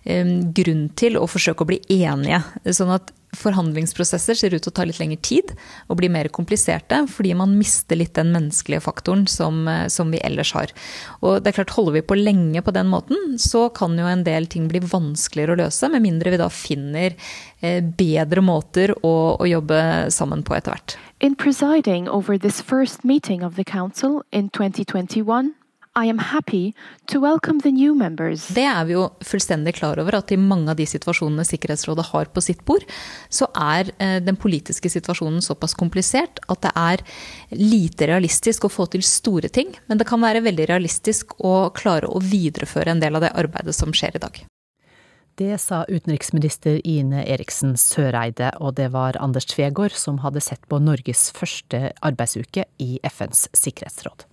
[0.00, 2.38] grunn til å forsøke å bli enige.
[2.72, 5.52] Sånn at forhandlingsprosesser ser ut til å ta litt lengre tid
[5.88, 10.22] og bli mer kompliserte, fordi man mister litt den menneskelige faktoren som, eh, som, vi
[10.26, 10.72] ellers har.
[11.20, 14.24] Og det er klart, Holder vi på lenge på den måten, så kan jo en
[14.26, 17.14] del ting bli vanskeligere å løse, med mindre vi da finner
[17.60, 20.98] eh, bedre måter å, å jobbe sammen på etter hvert.
[21.20, 25.54] In presiding over this first meeting of the Council in 2021,
[25.98, 26.72] i am happy
[27.06, 28.46] to welcome the new members.
[28.54, 32.30] Det er vi jo fullstendig klar over, at i mange av de situasjonene Sikkerhetsrådet har
[32.30, 32.84] på sitt bord,
[33.28, 37.02] så er eh, den politiske situasjonen såpass komplisert at det er
[37.58, 39.74] lite realistisk å få til store ting.
[39.90, 43.74] Men det kan være veldig realistisk å klare å videreføre en del av det arbeidet
[43.74, 44.42] som skjer i dag.
[45.40, 50.78] Det sa utenriksminister Ine Eriksen Søreide, og det var Anders Tvegård som hadde sett på
[50.84, 54.28] Norges første arbeidsuke i FNs sikkerhetsråd.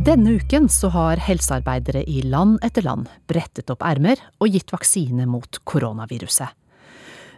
[0.00, 5.26] Denne uken så har helsearbeidere i land etter land brettet opp ermer og gitt vaksine
[5.28, 6.48] mot koronaviruset.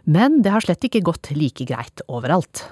[0.06, 2.62] Men det har slett ikke gått like greit overalt.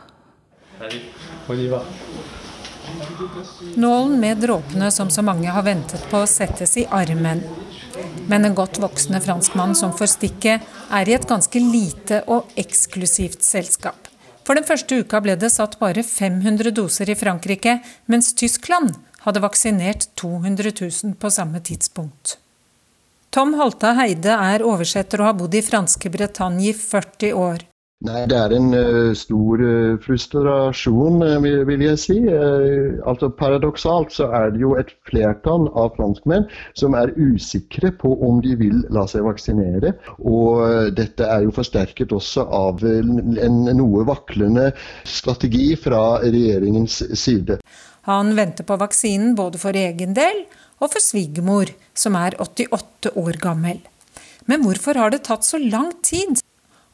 [3.75, 7.43] Nålen med dråpene som så mange har ventet på, settes i armen.
[8.31, 13.43] Men en godt voksne franskmann som får stikket, er i et ganske lite og eksklusivt
[13.43, 14.07] selskap.
[14.47, 19.43] For den første uka ble det satt bare 500 doser i Frankrike, mens Tyskland hadde
[19.45, 22.39] vaksinert 200 000 på samme tidspunkt.
[23.31, 27.70] Tom Holta Heide er oversetter og har bodd i franske Bretagne i 40 år.
[28.01, 32.17] Nei, Det er en uh, stor uh, frustrasjon, uh, vil jeg si.
[33.05, 36.47] altså Paradoksalt så er det jo et flertall av franskmenn
[36.81, 39.93] som er usikre på om de vil la seg vaksinere.
[40.25, 44.71] Og dette er jo forsterket også av en noe vaklende
[45.05, 47.61] strategi fra regjeringens side.
[48.09, 50.47] Han venter på vaksinen både for egen del
[50.81, 53.83] og for svigermor, som er 88 år gammel.
[54.49, 56.40] Men hvorfor har det tatt så lang tid?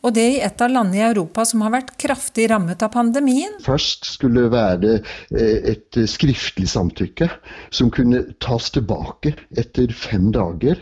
[0.06, 3.58] Og det i et av landene i Europa som har vært kraftig rammet av pandemien?
[3.64, 4.92] Først skulle det være
[5.34, 7.28] eh, et skriftlig samtykke
[7.74, 10.78] som kunne tas tilbake etter fem dager.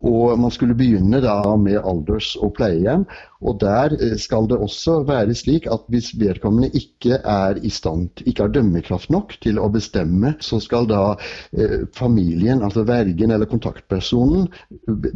[0.00, 3.06] Og man skulle begynne da med alders- og pleiehjem.
[3.40, 8.08] Og der eh, skal det også være slik at hvis vedkommende ikke er i stand,
[8.26, 11.02] ikke har dømmekraft nok til å bestemme, så skal da
[11.52, 14.48] eh, familien, altså vergen eller kontaktpersonen,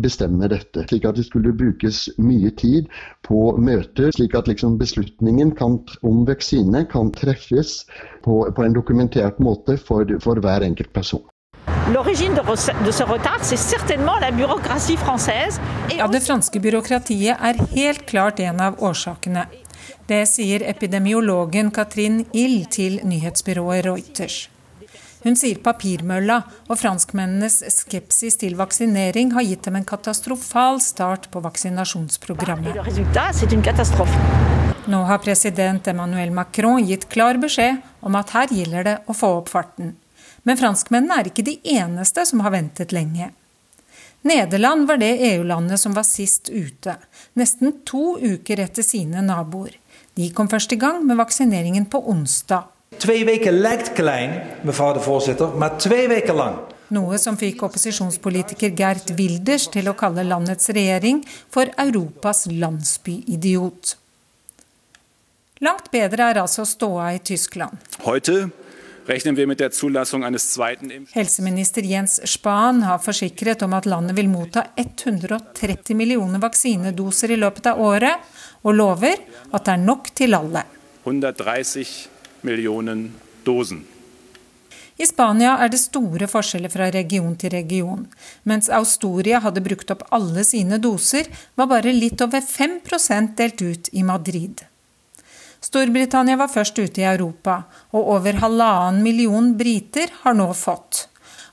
[0.03, 0.85] bestemme dette.
[0.89, 2.89] Slik at det skulle brukes mye tid
[3.27, 7.85] på møter, slik at liksom beslutningen kan, om vaksine kan treffes
[8.25, 11.25] på, på, en dokumentert måte for, for hver enkelt person.
[11.89, 15.61] L'origine de, ce retard, c'est certainement la bureaucratie française.
[15.97, 19.47] Ja, det franske byråkratiet er helt klart en av årsakene.
[20.07, 24.49] Det sier epidemiologen Katrin Ill til nyhetsbyrået Reuters.
[25.25, 26.39] Hun sier papirmølla
[26.71, 32.79] og franskmennenes skepsis til vaksinering har gitt dem en katastrofal start på vaksinasjonsprogrammet.
[34.91, 39.35] Nå har president Emmanuel Macron gitt klar beskjed om at her gjelder det å få
[39.43, 39.93] opp farten.
[40.43, 43.31] Men franskmennene er ikke de eneste som har ventet lenge.
[44.23, 46.97] Nederland var det EU-landet som var sist ute,
[47.41, 49.79] nesten to uker etter sine naboer.
[50.15, 52.67] De kom først i gang med vaksineringen på onsdag.
[53.01, 56.59] Twee weken lijkt klein, mevrouw de voorzitter, maar twee weken lang.
[56.91, 63.95] Noe som fikk opposisjonspolitiker Gert Wilders til å kalle landets regjering for Europas landsbyidiot.
[65.65, 67.79] Langt bedre er altså ståa i Tyskland.
[68.03, 68.51] Heute
[71.13, 77.67] Helseminister Jens Spahn har forsikret om at landet vil motta 130 millioner vaksinedoser i løpet
[77.73, 78.23] av året,
[78.63, 79.17] og lover
[79.51, 80.63] at det er nok til alle.
[81.03, 81.85] 130
[82.47, 83.09] millioner
[83.43, 83.83] dosen.
[85.01, 88.07] I Spania er det store forskjeller fra region til region.
[88.47, 93.89] Mens Austoria hadde brukt opp alle sine doser, var bare litt over 5% delt ut
[93.97, 94.70] i Madrid.
[95.61, 101.07] Storbritannia var først ute i Europa, og over halvannen million briter har nå fått.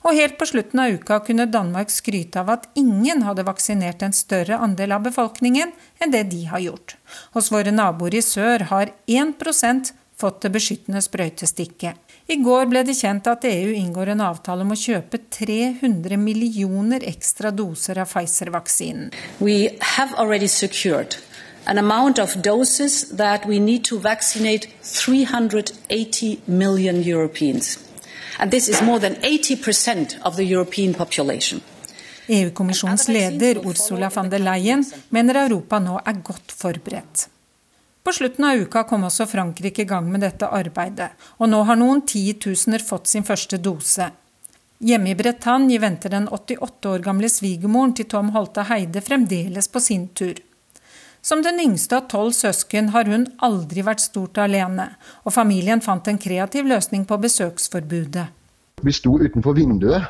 [0.08, 4.16] Og helt på slutten av uka kunne Danmark skryte av at ingen hadde vaksinert en
[4.16, 6.96] større andel av befolkningen enn det de har gjort.
[7.36, 12.00] Hos våre naboer i sør har 1% fått det beskyttende sprøytestikket.
[12.28, 17.06] I går ble det kjent at EU inngår en avtale om å kjøpe 300 millioner
[17.08, 19.12] ekstra doser av Pfizer-vaksinen.
[21.70, 27.78] An amount of doses that we need to vaccinate 380 million Europeans.
[28.40, 31.62] And this is more than 80% of the European population.
[32.28, 37.28] EU-kommisjonens leder Ursula von der Leyen mener Europa nå er godt forberedt.
[38.04, 41.76] På slutten av uka kom også Frankrike i gang med dette arbeidet, og nå har
[41.76, 44.08] noen titusener fått sin første dose.
[44.80, 49.84] Hjemme i Bretagne venter den 88 år gamle svigermoren til Tom Holte Heide fremdeles på
[49.84, 50.40] sin tur.
[51.22, 54.94] Som den yngste av tolv søsken har hun aldri vært stort alene,
[55.26, 58.30] og familien fant en kreativ løsning på besøksforbudet.
[58.86, 60.06] Vi sto utenfor vinduet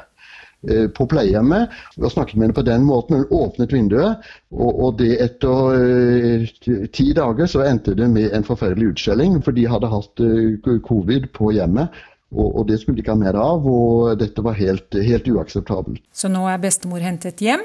[0.65, 1.69] Eh, på pleiehjemmet
[2.01, 3.19] og snakket med henne på den måten.
[3.19, 6.47] Hun åpnet vinduet, og, og det etter uh,
[6.91, 11.29] ti dager så endte det med en forferdelig utskjelling, for de hadde hatt uh, covid
[11.37, 11.93] på hjemmet.
[12.33, 16.01] Og, og, det skulle de ikke ha mer av, og dette var helt, helt uakseptabelt.
[16.11, 17.61] Så nå er bestemor hentet hjem,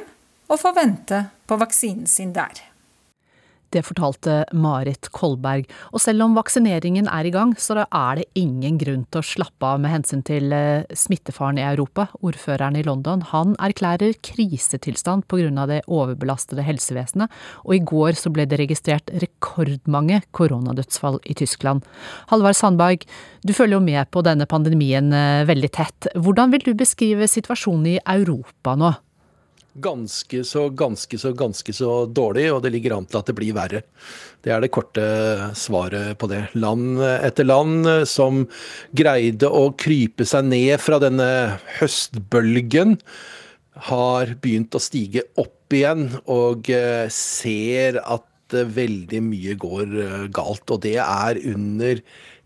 [0.53, 2.61] og får vente på vaksinen sin der.
[3.73, 5.69] Det fortalte Marit Kolberg.
[5.93, 9.69] Og selv om vaksineringen er i gang, så er det ingen grunn til å slappe
[9.69, 12.09] av med hensyn til eh, smittefaren i Europa.
[12.21, 15.67] Ordføreren i London han erklærer krisetilstand pga.
[15.67, 17.33] det overbelastede helsevesenet,
[17.65, 21.87] og i går så ble det registrert rekordmange koronadødsfall i Tyskland.
[22.29, 23.07] Halvard Sandberg,
[23.43, 26.13] du følger jo med på denne pandemien eh, veldig tett.
[26.15, 28.93] Hvordan vil du beskrive situasjonen i Europa nå?
[29.75, 33.57] Ganske så, ganske så, ganske så dårlig, og det ligger an til at det blir
[33.57, 33.83] verre.
[34.43, 35.05] Det er det korte
[35.59, 36.43] svaret på det.
[36.59, 38.45] Land etter land som
[38.93, 41.29] greide å krype seg ned fra denne
[41.79, 42.99] høstbølgen,
[43.89, 50.67] har begynt å stige opp igjen og eh, ser at veldig mye går eh, galt.
[50.69, 52.03] Og det er under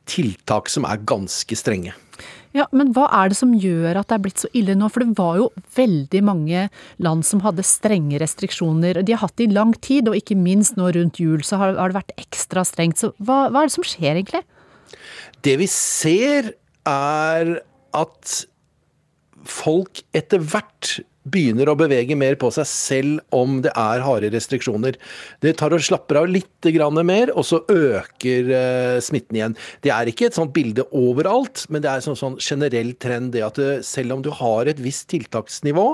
[0.06, 1.96] tiltak som er ganske strenge.
[2.56, 4.88] Ja, Men hva er det som gjør at det er blitt så ille nå?
[4.92, 6.66] For det var jo veldig mange
[7.04, 9.02] land som hadde strenge restriksjoner.
[9.04, 11.76] De har hatt det i lang tid, og ikke minst nå rundt jul så har,
[11.76, 13.02] det vært ekstra strengt.
[13.02, 14.44] Så hva, hva er det som skjer egentlig?
[15.44, 16.54] Det vi ser
[16.88, 17.52] er
[17.96, 18.36] at
[19.46, 20.96] folk etter hvert
[21.26, 24.98] begynner å bevege mer på seg, selv om det er harde restriksjoner.
[25.42, 26.52] Det tar og slapper av litt
[27.06, 29.56] mer, og så øker uh, smitten igjen.
[29.84, 33.32] Det er ikke et sånt bilde overalt, men det er en sånn, sånn generell trend
[33.36, 35.86] det at det, eh, selv om du har et visst tiltaksnivå,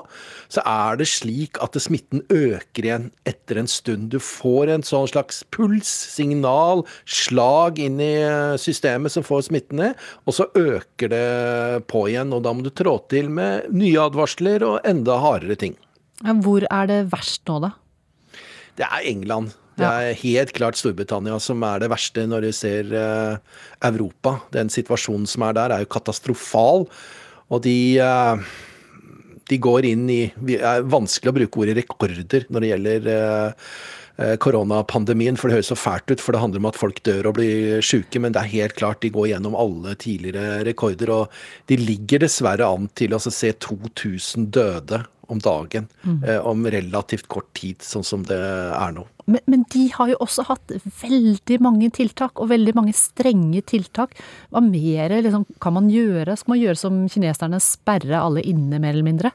[0.53, 4.11] så er det slik at smitten øker igjen etter en stund.
[4.12, 9.83] Du får en sånn slags puls, signal, slag inn i eh, systemet som får smitten
[9.83, 12.33] ned, og så øker det på igjen.
[12.33, 15.77] Og da må du trå til med nye advarsler og enda hardere ting.
[16.23, 17.73] Ja, hvor er det verst nå, da?
[18.79, 19.53] Det er England.
[19.81, 23.39] Det er helt klart Storbritannia som er det verste når du ser uh,
[23.89, 24.37] Europa.
[24.53, 26.87] Den situasjonen som er der, er jo katastrofal.
[27.53, 28.37] Og de, uh,
[29.49, 33.73] de går inn i Det er vanskelig å bruke ordet rekorder når det gjelder eh,
[34.42, 37.38] koronapandemien, for det høres så fælt ut, for det handler om at folk dør og
[37.38, 41.12] blir syke, men det er helt klart de går gjennom alle tidligere rekorder.
[41.14, 45.00] Og de ligger dessverre an til å se 2000 døde
[45.32, 46.24] om dagen mm.
[46.24, 49.06] eh, om relativt kort tid, sånn som det er nå.
[49.24, 54.16] Men, men, de har jo også hatt veldig mange tiltak, og veldig mange strenge tiltak.
[54.52, 56.36] Hva mer liksom, kan man gjøre?
[56.38, 59.32] Skal man gjøre som kineserne, sperre alle inne, mer eller mindre?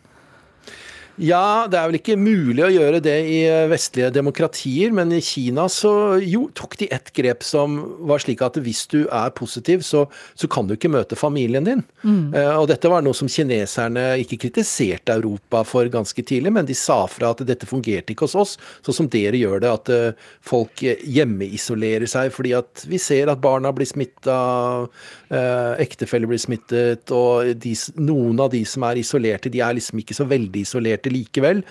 [1.17, 5.21] Ja, det er vel ikke mulig å gjøre det i eh, vestlige demokratier, men i
[5.25, 5.91] Kina så
[6.21, 10.05] jo, tok de et grep som var slik at hvis du er positiv, så,
[10.37, 11.81] så kan du ikke møte familien din.
[12.03, 12.35] Mm.
[12.35, 16.77] Uh, og dette var noe som kineserne ikke kritiserte Europa for ganske tidlig, men de
[16.77, 18.55] sa fra at dette fungerte ikke hos oss,
[18.85, 23.41] sånn som dere gjør det, at uh, folk hjemmeisolerer seg fordi at vi ser at
[23.41, 24.37] barna blir smitta,
[25.29, 30.15] ektefeller blir smittet, og de, noen av de som er isolerte, de er liksom ikke
[30.15, 31.63] så veldig isolerte likevel.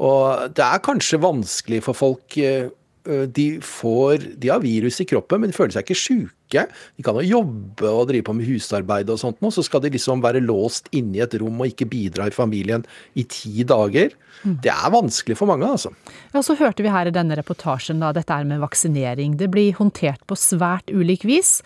[0.00, 2.70] Og det er kanskje vanskelig for folk eh,
[3.02, 6.64] de, får, de har virus i kroppen, men de føler seg ikke sjuke.
[6.96, 9.92] De kan jo jobbe og drive på med husarbeid og sånt, og så skal de
[9.94, 12.84] liksom være låst inne i et rom og ikke bidra i familien
[13.18, 14.14] i ti dager.
[14.42, 14.58] Mm.
[14.62, 15.90] Det er vanskelig for mange, altså.
[16.34, 19.36] Ja, Så hørte vi her i denne reportasjen da, dette er med vaksinering.
[19.40, 21.58] Det blir håndtert på svært ulik vis.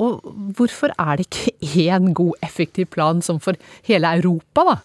[0.00, 0.20] Og
[0.56, 4.76] hvorfor er det ikke én god, effektiv plan som for hele Europa, da?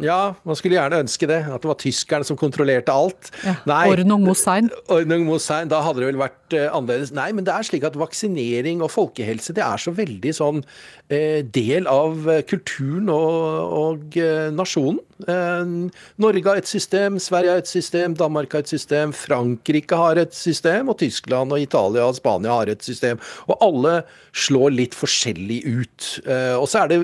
[0.00, 1.42] Ja, man skulle gjerne ønske det.
[1.52, 3.28] At det var tyskerne som kontrollerte alt.
[3.44, 4.70] Ja, Nei, Ordnung Mosein.
[4.88, 7.12] Ordnung Mosein, Da hadde det vel vært uh, annerledes.
[7.14, 11.40] Nei, men det er slik at vaksinering og folkehelse det er så veldig sånn uh,
[11.54, 14.20] del av uh, kulturen og, og
[14.56, 15.00] nasjonen.
[15.22, 20.34] Norge har et system, Sverige har et system, Danmark har et system, Frankrike har et
[20.34, 23.20] system, og Tyskland og Italia og Spania har et system.
[23.46, 23.92] Og alle
[24.34, 26.08] slår litt forskjellig ut.
[26.58, 26.98] og så er det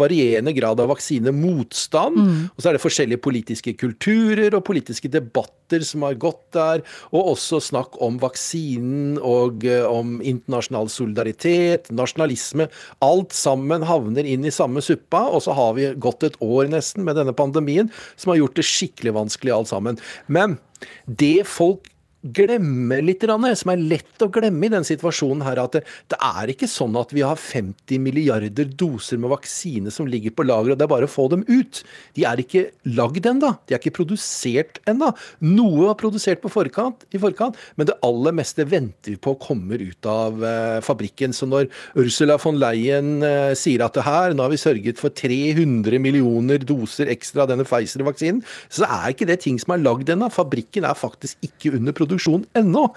[0.00, 2.16] varierende grad av vaksinemotstand.
[2.16, 2.40] Mm.
[2.54, 6.84] Og så er det forskjellige politiske kulturer og politiske debatter som har gått der.
[7.12, 12.68] Og også snakk om vaksinen og uh, om internasjonal solidaritet, nasjonalisme.
[13.00, 17.04] Alt sammen havner inn i samme suppa, og så har vi gått et år nesten
[17.04, 19.98] med denne pandemien som har gjort det skikkelig vanskelig alt sammen.
[20.26, 20.58] Men
[21.06, 21.86] det folk
[22.20, 26.52] glemme litt, som er lett å glemme i den situasjonen her, at det, det, er
[26.52, 30.80] ikke sånn at vi har 50 milliarder doser med vaksine som ligger på lager, og
[30.80, 31.82] det er bare å få dem ut.
[32.16, 33.54] De er ikke lagd ennå.
[33.66, 35.12] De er ikke produsert ennå.
[35.44, 40.08] Noe var produsert forkant, i forkant, men det aller meste venter vi på kommer ut
[40.08, 41.32] av eh, fabrikken.
[41.36, 45.14] Så når Ursula von Leyen eh, sier at det her, nå har vi sørget for
[45.16, 50.12] 300 millioner doser ekstra av denne Pfizer-vaksinen, så er ikke det ting som er lagd
[50.12, 50.28] ennå.
[50.32, 52.88] Fabrikken er faktisk ikke under produksjon produksjon ennå.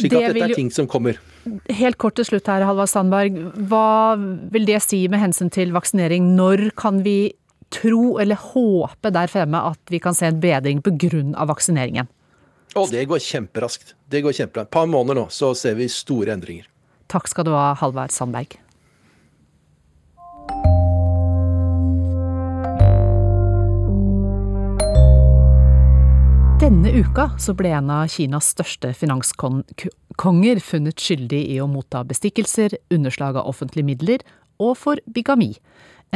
[0.00, 1.20] Slik at dette er ting som kommer.
[1.70, 3.36] Helt kort til slutt her, Halvard Sandberg.
[3.68, 4.16] Hva
[4.54, 6.32] vil det si med hensyn til vaksinering?
[6.38, 7.34] Når kan vi
[7.72, 11.46] tro eller håpe der fremme at vi kan se en bedring pga.
[11.48, 12.10] vaksineringen?
[12.72, 13.94] Å, det går kjemperaskt.
[14.08, 14.70] Det går kjemperaskt.
[14.70, 16.68] Et par måneder nå, så ser vi store endringer.
[17.12, 18.61] Takk skal du ha, Halvard Sandberg.
[26.71, 32.73] Denne uka så ble en av Kinas største finanskonger funnet skyldig i å motta bestikkelser,
[32.95, 34.23] underslag av offentlige midler
[34.63, 35.51] og for bigami.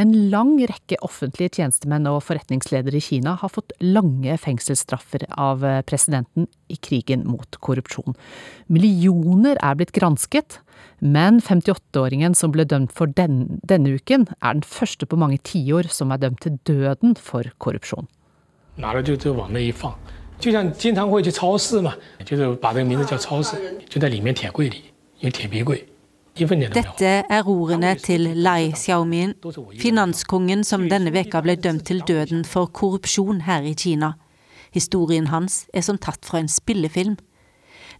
[0.00, 6.48] En lang rekke offentlige tjenestemenn og forretningsledere i Kina har fått lange fengselsstraffer av presidenten
[6.72, 8.16] i krigen mot korrupsjon.
[8.72, 10.62] Millioner er blitt gransket,
[11.04, 15.92] men 58-åringen som ble dømt for den, denne uken, er den første på mange tiår
[15.92, 18.08] som er dømt til døden for korrupsjon.
[18.74, 19.94] 拿了就就往那一放，
[20.38, 21.94] 就像经常会去超市嘛，
[22.24, 23.56] 就是把这个名字叫超市，
[23.88, 24.82] 就在里面铁柜里，
[25.20, 25.86] 有铁皮柜。
[26.34, 29.34] Dette er ordene til Lai Xiaomin,
[29.76, 34.14] finanskongen som denne veka ble dømt til døden for korrupsjon her i Kina.
[34.72, 37.18] Historien hans er som tatt fra en spillefilm.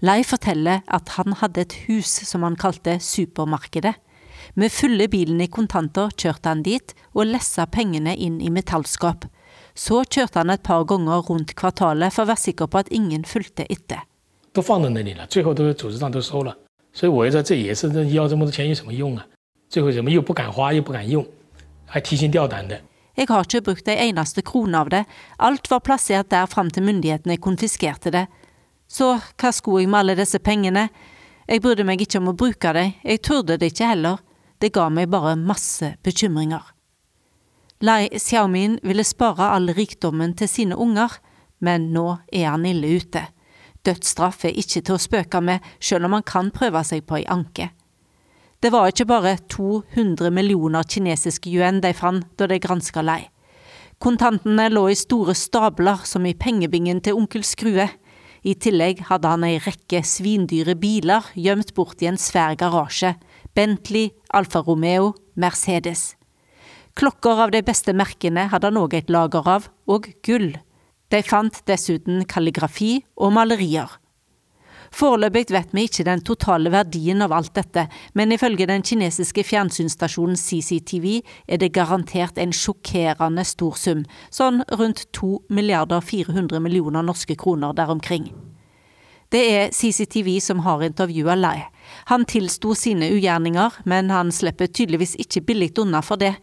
[0.01, 3.93] Lai forteller at han hadde et hus som han kalte Supermarkedet.
[4.55, 9.29] Med fulle bilen i kontanter kjørte han dit og lessa pengene inn i metallskap.
[9.78, 13.26] Så kjørte han et par ganger rundt kvartalet for å være sikker på at ingen
[13.30, 14.02] fulgte etter.
[23.18, 25.04] Jeg har ikke brukt ei eneste krone av det,
[25.38, 28.26] alt var plassert der fram til myndighetene konfiskerte det.
[28.88, 30.88] Så hva skulle jeg med alle disse pengene?
[31.48, 34.22] Jeg brydde meg ikke om å bruke dem, jeg turde det ikke heller,
[34.62, 36.77] det ga meg bare masse bekymringer.
[37.80, 41.12] Lai Xiaomin ville spare all rikdommen til sine unger,
[41.62, 43.22] men nå er han ille ute.
[43.86, 47.28] Dødsstraff er ikke til å spøke med, selv om han kan prøve seg på ei
[47.30, 47.70] anke.
[48.58, 53.30] Det var ikke bare 200 millioner kinesiske yuan de fant da de granska Lai.
[54.02, 57.86] Kontantene lå i store stabler som i pengebingen til onkel Skrue.
[58.42, 63.14] I tillegg hadde han ei rekke svindyre biler gjemt bort i en svær garasje.
[63.54, 66.17] Bentley, Alfa Romeo, Mercedes.
[66.98, 70.56] Klokker av de beste merkene hadde han òg et lager av, og gull.
[71.14, 73.92] De fant dessuten kalligrafi og malerier.
[74.98, 77.86] Foreløpig vet vi ikke den totale verdien av alt dette,
[78.18, 81.08] men ifølge den kinesiske fjernsynsstasjonen CCTV
[81.46, 87.78] er det garantert en sjokkerende stor sum, sånn rundt 2 milliarder 400 millioner norske kroner
[87.78, 88.32] der omkring.
[89.28, 91.66] Det er CCTV som har intervjua Lai.
[92.08, 96.38] Han tilsto sine ugjerninger, men han slipper tydeligvis ikke billig unna for det.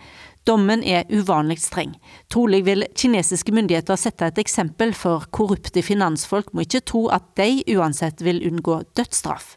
[0.45, 1.95] Dommen er uvanlig streng.
[2.29, 7.63] Trolig vil kinesiske myndigheter sette et eksempel, for korrupte finansfolk må ikke tro at de
[7.77, 9.55] uansett vil unngå dødsstraff.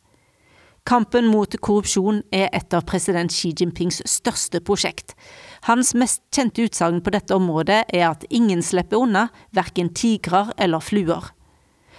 [0.88, 5.18] Kampen mot korrupsjon er et av president Xi Jinpings største prosjekt.
[5.68, 10.80] Hans mest kjente utsagn på dette området er at ingen slipper unna, verken tigrer eller
[10.80, 11.34] fluer.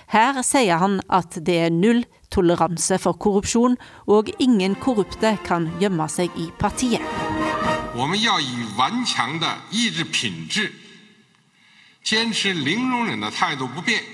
[0.09, 3.77] Her sier han at det er null toleranse for korrupsjon,
[4.09, 7.28] og ingen korrupte kan gjemme seg i partiet.
[7.99, 10.73] 我们要以顽强的意志品质，
[12.05, 14.05] 坚持零容忍的态度不变，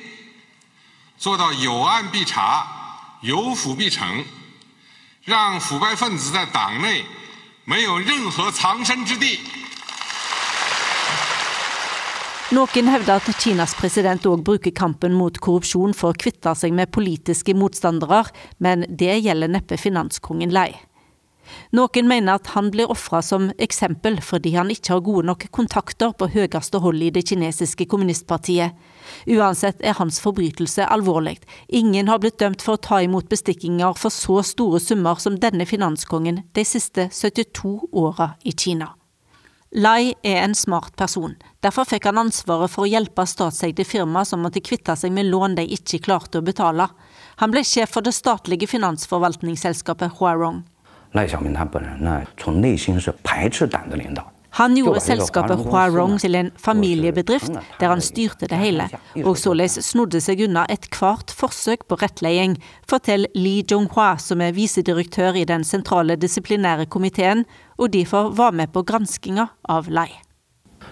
[1.18, 2.66] 做到有案必查、
[3.20, 4.24] 有腐必惩，
[5.24, 7.04] 让腐败分子在党内
[7.66, 9.38] 没有任何藏身之地。
[12.52, 17.52] Noen hevder at Kinas president òg bruker kampen mot korrupsjon for å kvitte seg med politiske
[17.52, 18.24] motstandere,
[18.56, 20.72] men det gjelder neppe finanskongen Lei.
[21.76, 26.14] Noen mener at han blir ofra som eksempel fordi han ikke har gode nok kontakter
[26.16, 28.74] på høyeste hold i det kinesiske kommunistpartiet.
[29.28, 31.38] Uansett er hans forbrytelse alvorlig.
[31.68, 35.66] Ingen har blitt dømt for å ta imot bestikkinger for så store summer som denne
[35.68, 38.94] finanskongen de siste 72 åra i Kina.
[39.74, 41.32] Lai er en smart person.
[41.58, 45.56] Derfor fikk han ansvaret for å hjelpe statseide firma som måtte kvitte seg med lån
[45.58, 46.86] de ikke klarte å betale.
[47.42, 50.62] Han ble sjef for det statlige finansforvaltningsselskapet Huarong.
[51.13, 54.31] 赖小民他本人呢，从内心是排斥党的领导。
[54.51, 58.89] Han gjorde selskapet Huarong til en familiebedrift der han styrte det hele,
[59.23, 62.57] og således snodde seg unna ethvert forsøk på rettleding,
[62.89, 67.45] forteller Li Zhonghua, som er visedirektør i den sentrale disiplinære komiteen,
[67.77, 70.09] og derfor var med på granskinga av Lai.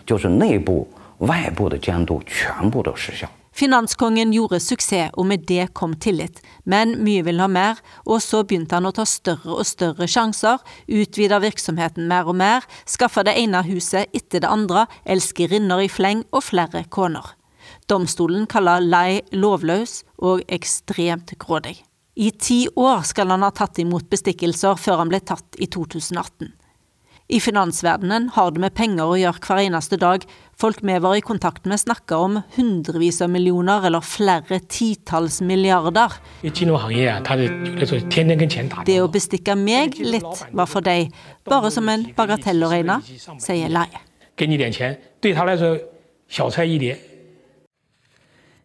[0.05, 0.87] 就是内部、
[1.17, 3.27] 外部的监督全部都失效。
[3.52, 6.40] Finanskongen gjorde suksess, og med det kom tillit.
[6.64, 10.62] Men mye ville ha mer, og så begynte han å ta større og større sjanser,
[10.88, 16.24] utvide virksomheten mer og mer, skaffe det ene huset etter det andre, elskerinner i fleng
[16.32, 17.34] og flere koner.
[17.92, 21.82] Domstolen kaller Lai lovløs og ekstremt grådig.
[22.14, 26.52] I ti år skal han ha tatt imot bestikkelser før han ble tatt i 2018.
[27.32, 30.24] I finansverdenen har det med penger å gjøre hver eneste dag.
[30.60, 36.12] Folk vi var i kontakt med snakker om hundrevis av millioner eller flere titalls milliarder.
[38.84, 41.08] Det å bestikke meg litt var for deg
[41.48, 43.00] bare som en bagatell å regne,
[43.40, 43.88] sier Lai.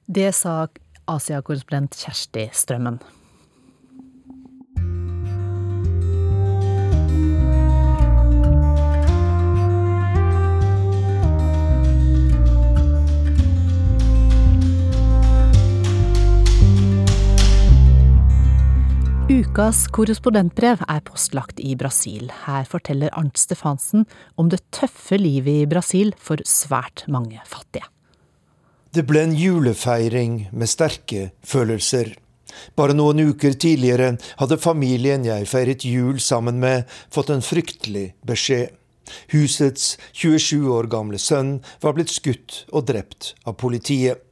[0.08, 0.58] Det sa
[1.08, 3.00] Asia-korrespondent Kjersti Strømmen.
[19.28, 22.30] Ukas korrespondentbrev er postlagt i Brasil.
[22.46, 24.06] Her forteller Arnt Stefansen
[24.40, 27.84] om det tøffe livet i Brasil for svært mange fattige.
[28.96, 32.14] Det ble en julefeiring med sterke følelser.
[32.80, 38.72] Bare noen uker tidligere hadde familien jeg feiret jul sammen med, fått en fryktelig beskjed.
[39.36, 44.24] Husets 27 år gamle sønn var blitt skutt og drept av politiet.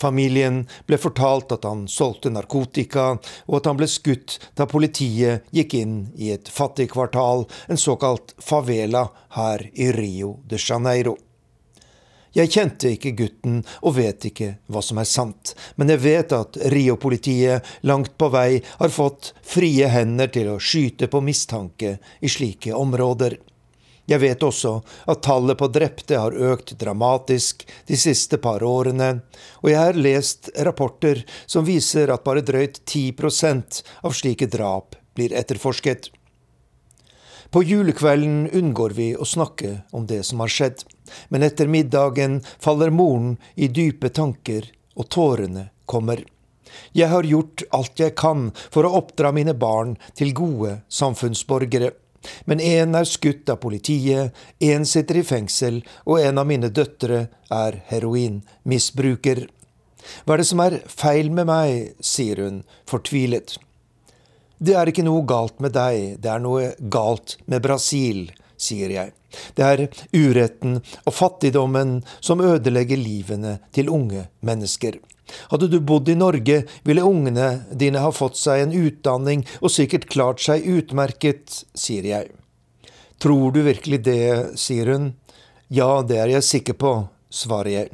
[0.00, 3.12] Familien ble fortalt at han solgte narkotika,
[3.46, 8.34] og at han ble skutt da politiet gikk inn i et fattig kvartal, en såkalt
[8.42, 11.16] favela, her i Rio de Janeiro.
[12.34, 16.58] Jeg kjente ikke gutten og vet ikke hva som er sant, men jeg vet at
[16.74, 22.74] Rio-politiet langt på vei har fått frie hender til å skyte på mistanke i slike
[22.74, 23.38] områder.
[24.10, 24.74] Jeg vet også
[25.08, 29.22] at tallet på drepte har økt dramatisk de siste par årene,
[29.64, 35.32] og jeg har lest rapporter som viser at bare drøyt 10% av slike drap blir
[35.32, 36.10] etterforsket.
[37.54, 40.84] På julekvelden unngår vi å snakke om det som har skjedd,
[41.30, 44.66] men etter middagen faller moren i dype tanker,
[44.98, 46.24] og tårene kommer.
[46.92, 51.92] Jeg har gjort alt jeg kan for å oppdra mine barn til gode samfunnsborgere.
[52.44, 57.26] Men én er skutt av politiet, én sitter i fengsel, og en av mine døtre
[57.52, 59.46] er heroinmisbruker.
[60.24, 63.56] Hva er det som er feil med meg, sier hun fortvilet.
[64.64, 69.12] Det er ikke noe galt med deg, det er noe galt med Brasil, sier jeg.
[69.56, 69.82] Det er
[70.14, 75.00] uretten og fattigdommen som ødelegger livene til unge mennesker.
[75.50, 80.08] Hadde du bodd i Norge, ville ungene dine ha fått seg en utdanning og sikkert
[80.12, 82.32] klart seg utmerket, sier jeg.
[83.22, 85.12] Tror du virkelig det, sier hun.
[85.72, 86.94] Ja, det er jeg sikker på,
[87.32, 87.92] svarer jeg.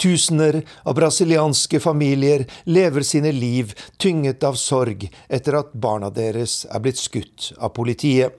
[0.00, 6.82] Tusener av brasilianske familier lever sine liv tynget av sorg etter at barna deres er
[6.82, 8.34] blitt skutt av politiet.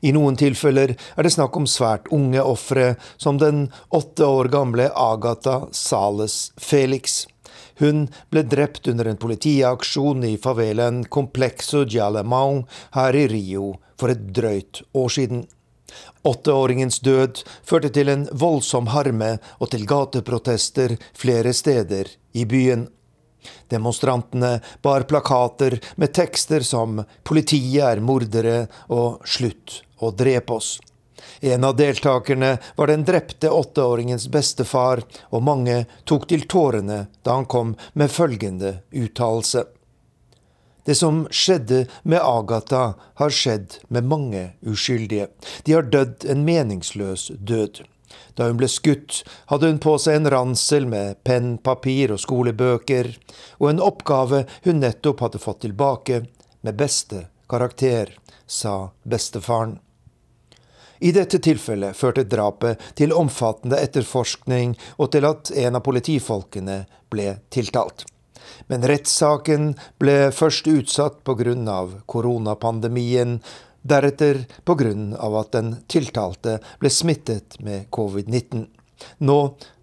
[0.00, 4.90] I noen tilfeller er det snakk om svært unge ofre, som den åtte år gamle
[4.94, 7.26] Agatha Sales Felix.
[7.80, 12.00] Hun ble drept under en politiaksjon i favelaen Complexo de
[12.96, 15.46] her i Rio for et drøyt år siden.
[16.22, 22.88] Åtteåringens død førte til en voldsom harme og til gateprotester flere steder i byen.
[23.68, 30.78] Demonstrantene bar plakater med tekster som 'Politiet er mordere' og 'Slutt å drepe oss'.
[31.40, 37.46] En av deltakerne var den drepte åtteåringens bestefar, og mange tok til tårene da han
[37.46, 39.64] kom med følgende uttalelse.
[40.84, 45.28] Det som skjedde med Agatha, har skjedd med mange uskyldige.
[45.64, 47.82] De har dødd en meningsløs død.
[48.40, 49.18] Da hun ble skutt,
[49.52, 53.10] hadde hun på seg en ransel med penn, papir og skolebøker,
[53.60, 56.22] og en oppgave hun nettopp hadde fått tilbake,
[56.64, 58.14] med beste karakter,
[58.48, 59.76] sa bestefaren.
[61.04, 66.82] I dette tilfellet førte drapet til omfattende etterforskning og til at en av politifolkene
[67.12, 68.06] ble tiltalt.
[68.72, 71.54] Men rettssaken ble først utsatt pga.
[72.06, 73.40] koronapandemien,
[73.82, 74.92] deretter pga.
[75.40, 78.66] at den tiltalte ble smittet med covid-19.
[79.18, 79.38] Nå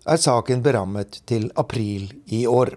[0.06, 2.76] er saken berammet til april i år.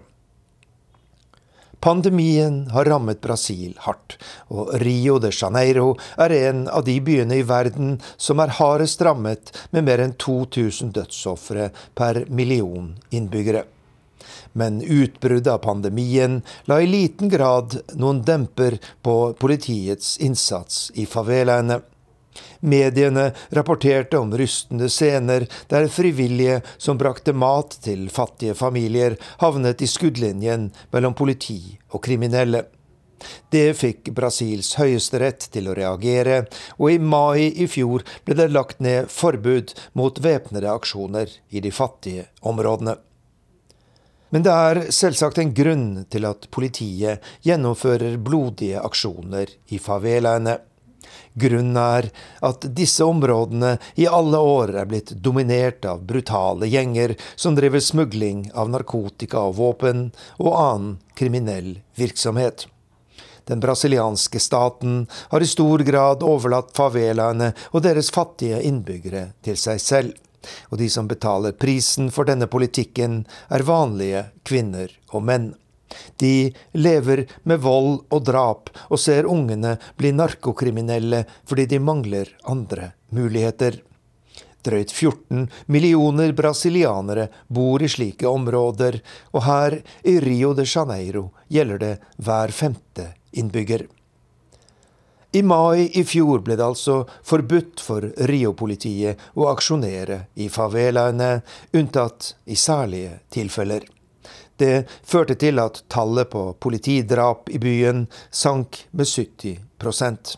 [1.81, 4.19] Pandemien har rammet Brasil hardt,
[4.53, 9.49] og Rio de Janeiro er en av de byene i verden som er hardest rammet,
[9.71, 13.65] med mer enn 2000 dødsofre per million innbyggere
[14.53, 21.81] men utbruddet av pandemien la i liten grad noen demper på politiets innsats i favelaene.
[22.59, 29.89] Mediene rapporterte om rystende scener der frivillige som brakte mat til fattige familier, havnet i
[29.89, 32.63] skuddlinjen mellom politi og kriminelle.
[33.53, 36.45] Det fikk Brasils høyesterett til å reagere,
[36.79, 41.73] og i mai i fjor ble det lagt ned forbud mot væpnede aksjoner i de
[41.75, 42.97] fattige områdene.
[44.31, 50.57] Men det er selvsagt en grunn til at politiet gjennomfører blodige aksjoner i favelaene.
[51.33, 52.07] Grunnen er
[52.47, 58.45] at disse områdene i alle år er blitt dominert av brutale gjenger som driver smugling
[58.55, 60.09] av narkotika og våpen
[60.39, 62.67] og annen kriminell virksomhet.
[63.51, 69.81] Den brasilianske staten har i stor grad overlatt favelaene og deres fattige innbyggere til seg
[69.83, 70.19] selv
[70.69, 75.51] og de som betaler prisen for denne politikken, er vanlige kvinner og menn.
[76.17, 82.93] De lever med vold og drap og ser ungene bli narkokriminelle fordi de mangler andre
[83.11, 83.81] muligheter.
[84.61, 88.99] Drøyt 14 millioner brasilianere bor i slike områder,
[89.33, 93.87] og her i Rio de Janeiro gjelder det hver femte innbygger.
[95.31, 101.31] I mai i fjor ble det altså forbudt for Rio-politiet å aksjonere i favelaene,
[101.73, 103.87] unntatt i særlige tilfeller.
[104.59, 110.35] Det førte til at tallet på politidrap i byen sank med 70%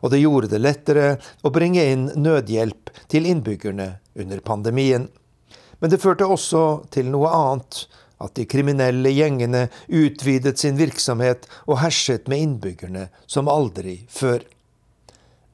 [0.00, 1.06] og det gjorde det lettere
[1.42, 3.88] å bringe inn nødhjelp til innbyggerne
[4.20, 5.08] under pandemien.
[5.80, 7.84] Men det førte også til noe annet,
[8.24, 14.42] at de kriminelle gjengene utvidet sin virksomhet og herset med innbyggerne som aldri før.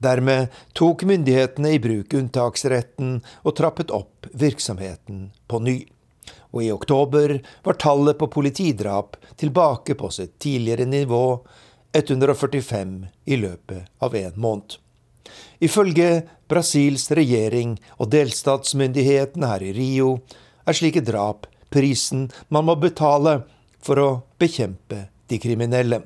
[0.01, 5.79] Dermed tok myndighetene i bruk unntaksretten og trappet opp virksomheten på ny.
[6.55, 11.25] Og i oktober var tallet på politidrap tilbake på sitt tidligere nivå,
[11.93, 12.95] 145
[13.25, 14.79] i løpet av en måned.
[15.61, 20.13] Ifølge Brasils regjering og delstatsmyndighetene her i Rio
[20.67, 23.41] er slike drap prisen man må betale
[23.83, 24.09] for å
[24.39, 26.03] bekjempe de kriminelle.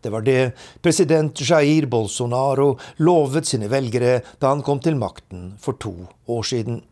[0.00, 0.52] Det var det
[0.82, 5.94] president Jair Bolsonaro lovet sine velgere da han kom til makten for to
[6.30, 6.82] år siden.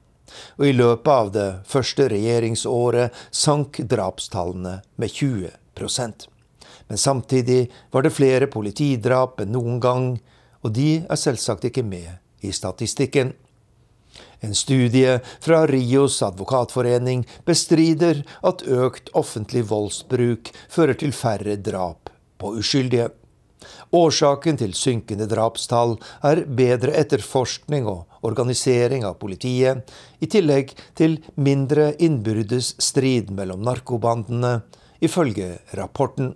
[0.59, 6.27] Og i løpet av det første regjeringsåret sank drapstallene med 20%
[6.89, 10.05] Men samtidig var det flere politidrap enn noen gang,
[10.63, 12.11] og de er selvsagt ikke med
[12.47, 13.33] i statistikken.
[14.45, 22.11] En studie fra Rios advokatforening bestrider at økt offentlig voldsbruk fører til færre drap
[22.41, 23.09] på uskyldige.
[23.97, 29.83] Årsaken til synkende drapstall er bedre etterforskning og organisering av politiet,
[30.21, 34.61] i tillegg til mindre innbyrdes strid mellom narkobandene,
[35.01, 36.35] ifølge rapporten.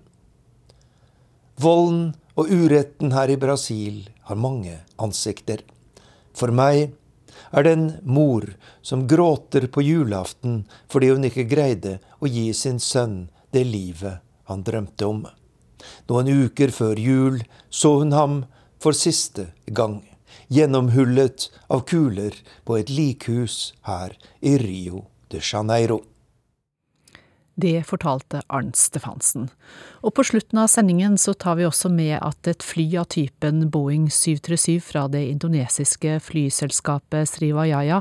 [1.60, 5.60] Volden og uretten her i Brasil har mange ansikter.
[6.32, 6.94] For meg
[7.52, 8.46] er det en mor
[8.82, 14.20] som gråter på julaften fordi hun ikke greide å gi sin sønn det livet
[14.50, 15.24] han drømte om.
[16.10, 18.42] Noen uker før jul så hun ham
[18.82, 20.00] for siste gang,
[20.48, 26.02] gjennomhullet av kuler på et likhus her i Rio de Janeiro.
[27.60, 29.48] Det fortalte Arnt Stefansen.
[30.00, 33.66] Og på slutten av sendingen så tar vi også med at et fly av typen
[33.72, 38.00] Boeing 737 fra det indonesiske flyselskapet Srivajaya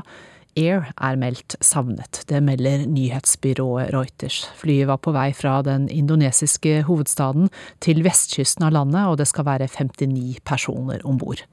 [0.58, 2.22] Air er meldt savnet.
[2.28, 4.42] Det melder nyhetsbyrået Reuters.
[4.58, 7.50] Flyet var på vei fra den indonesiske hovedstaden
[7.84, 11.44] til vestkysten av landet, og det skal være 59 personer om bord.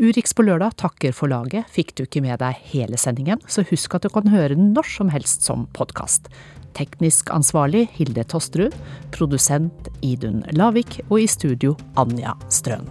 [0.00, 1.68] Urix på lørdag takker for laget.
[1.72, 4.88] Fikk du ikke med deg hele sendingen, så husk at du kan høre den når
[4.96, 6.30] som helst som podkast.
[6.76, 8.74] Teknisk ansvarlig Hilde Tosterud,
[9.16, 12.84] produsent Idun Lavik og i studio Anja Strøn.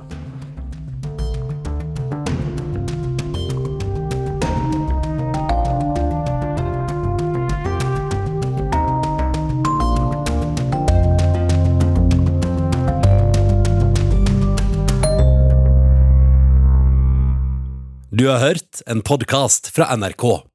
[18.15, 20.54] Du har hørt en podkast fra NRK.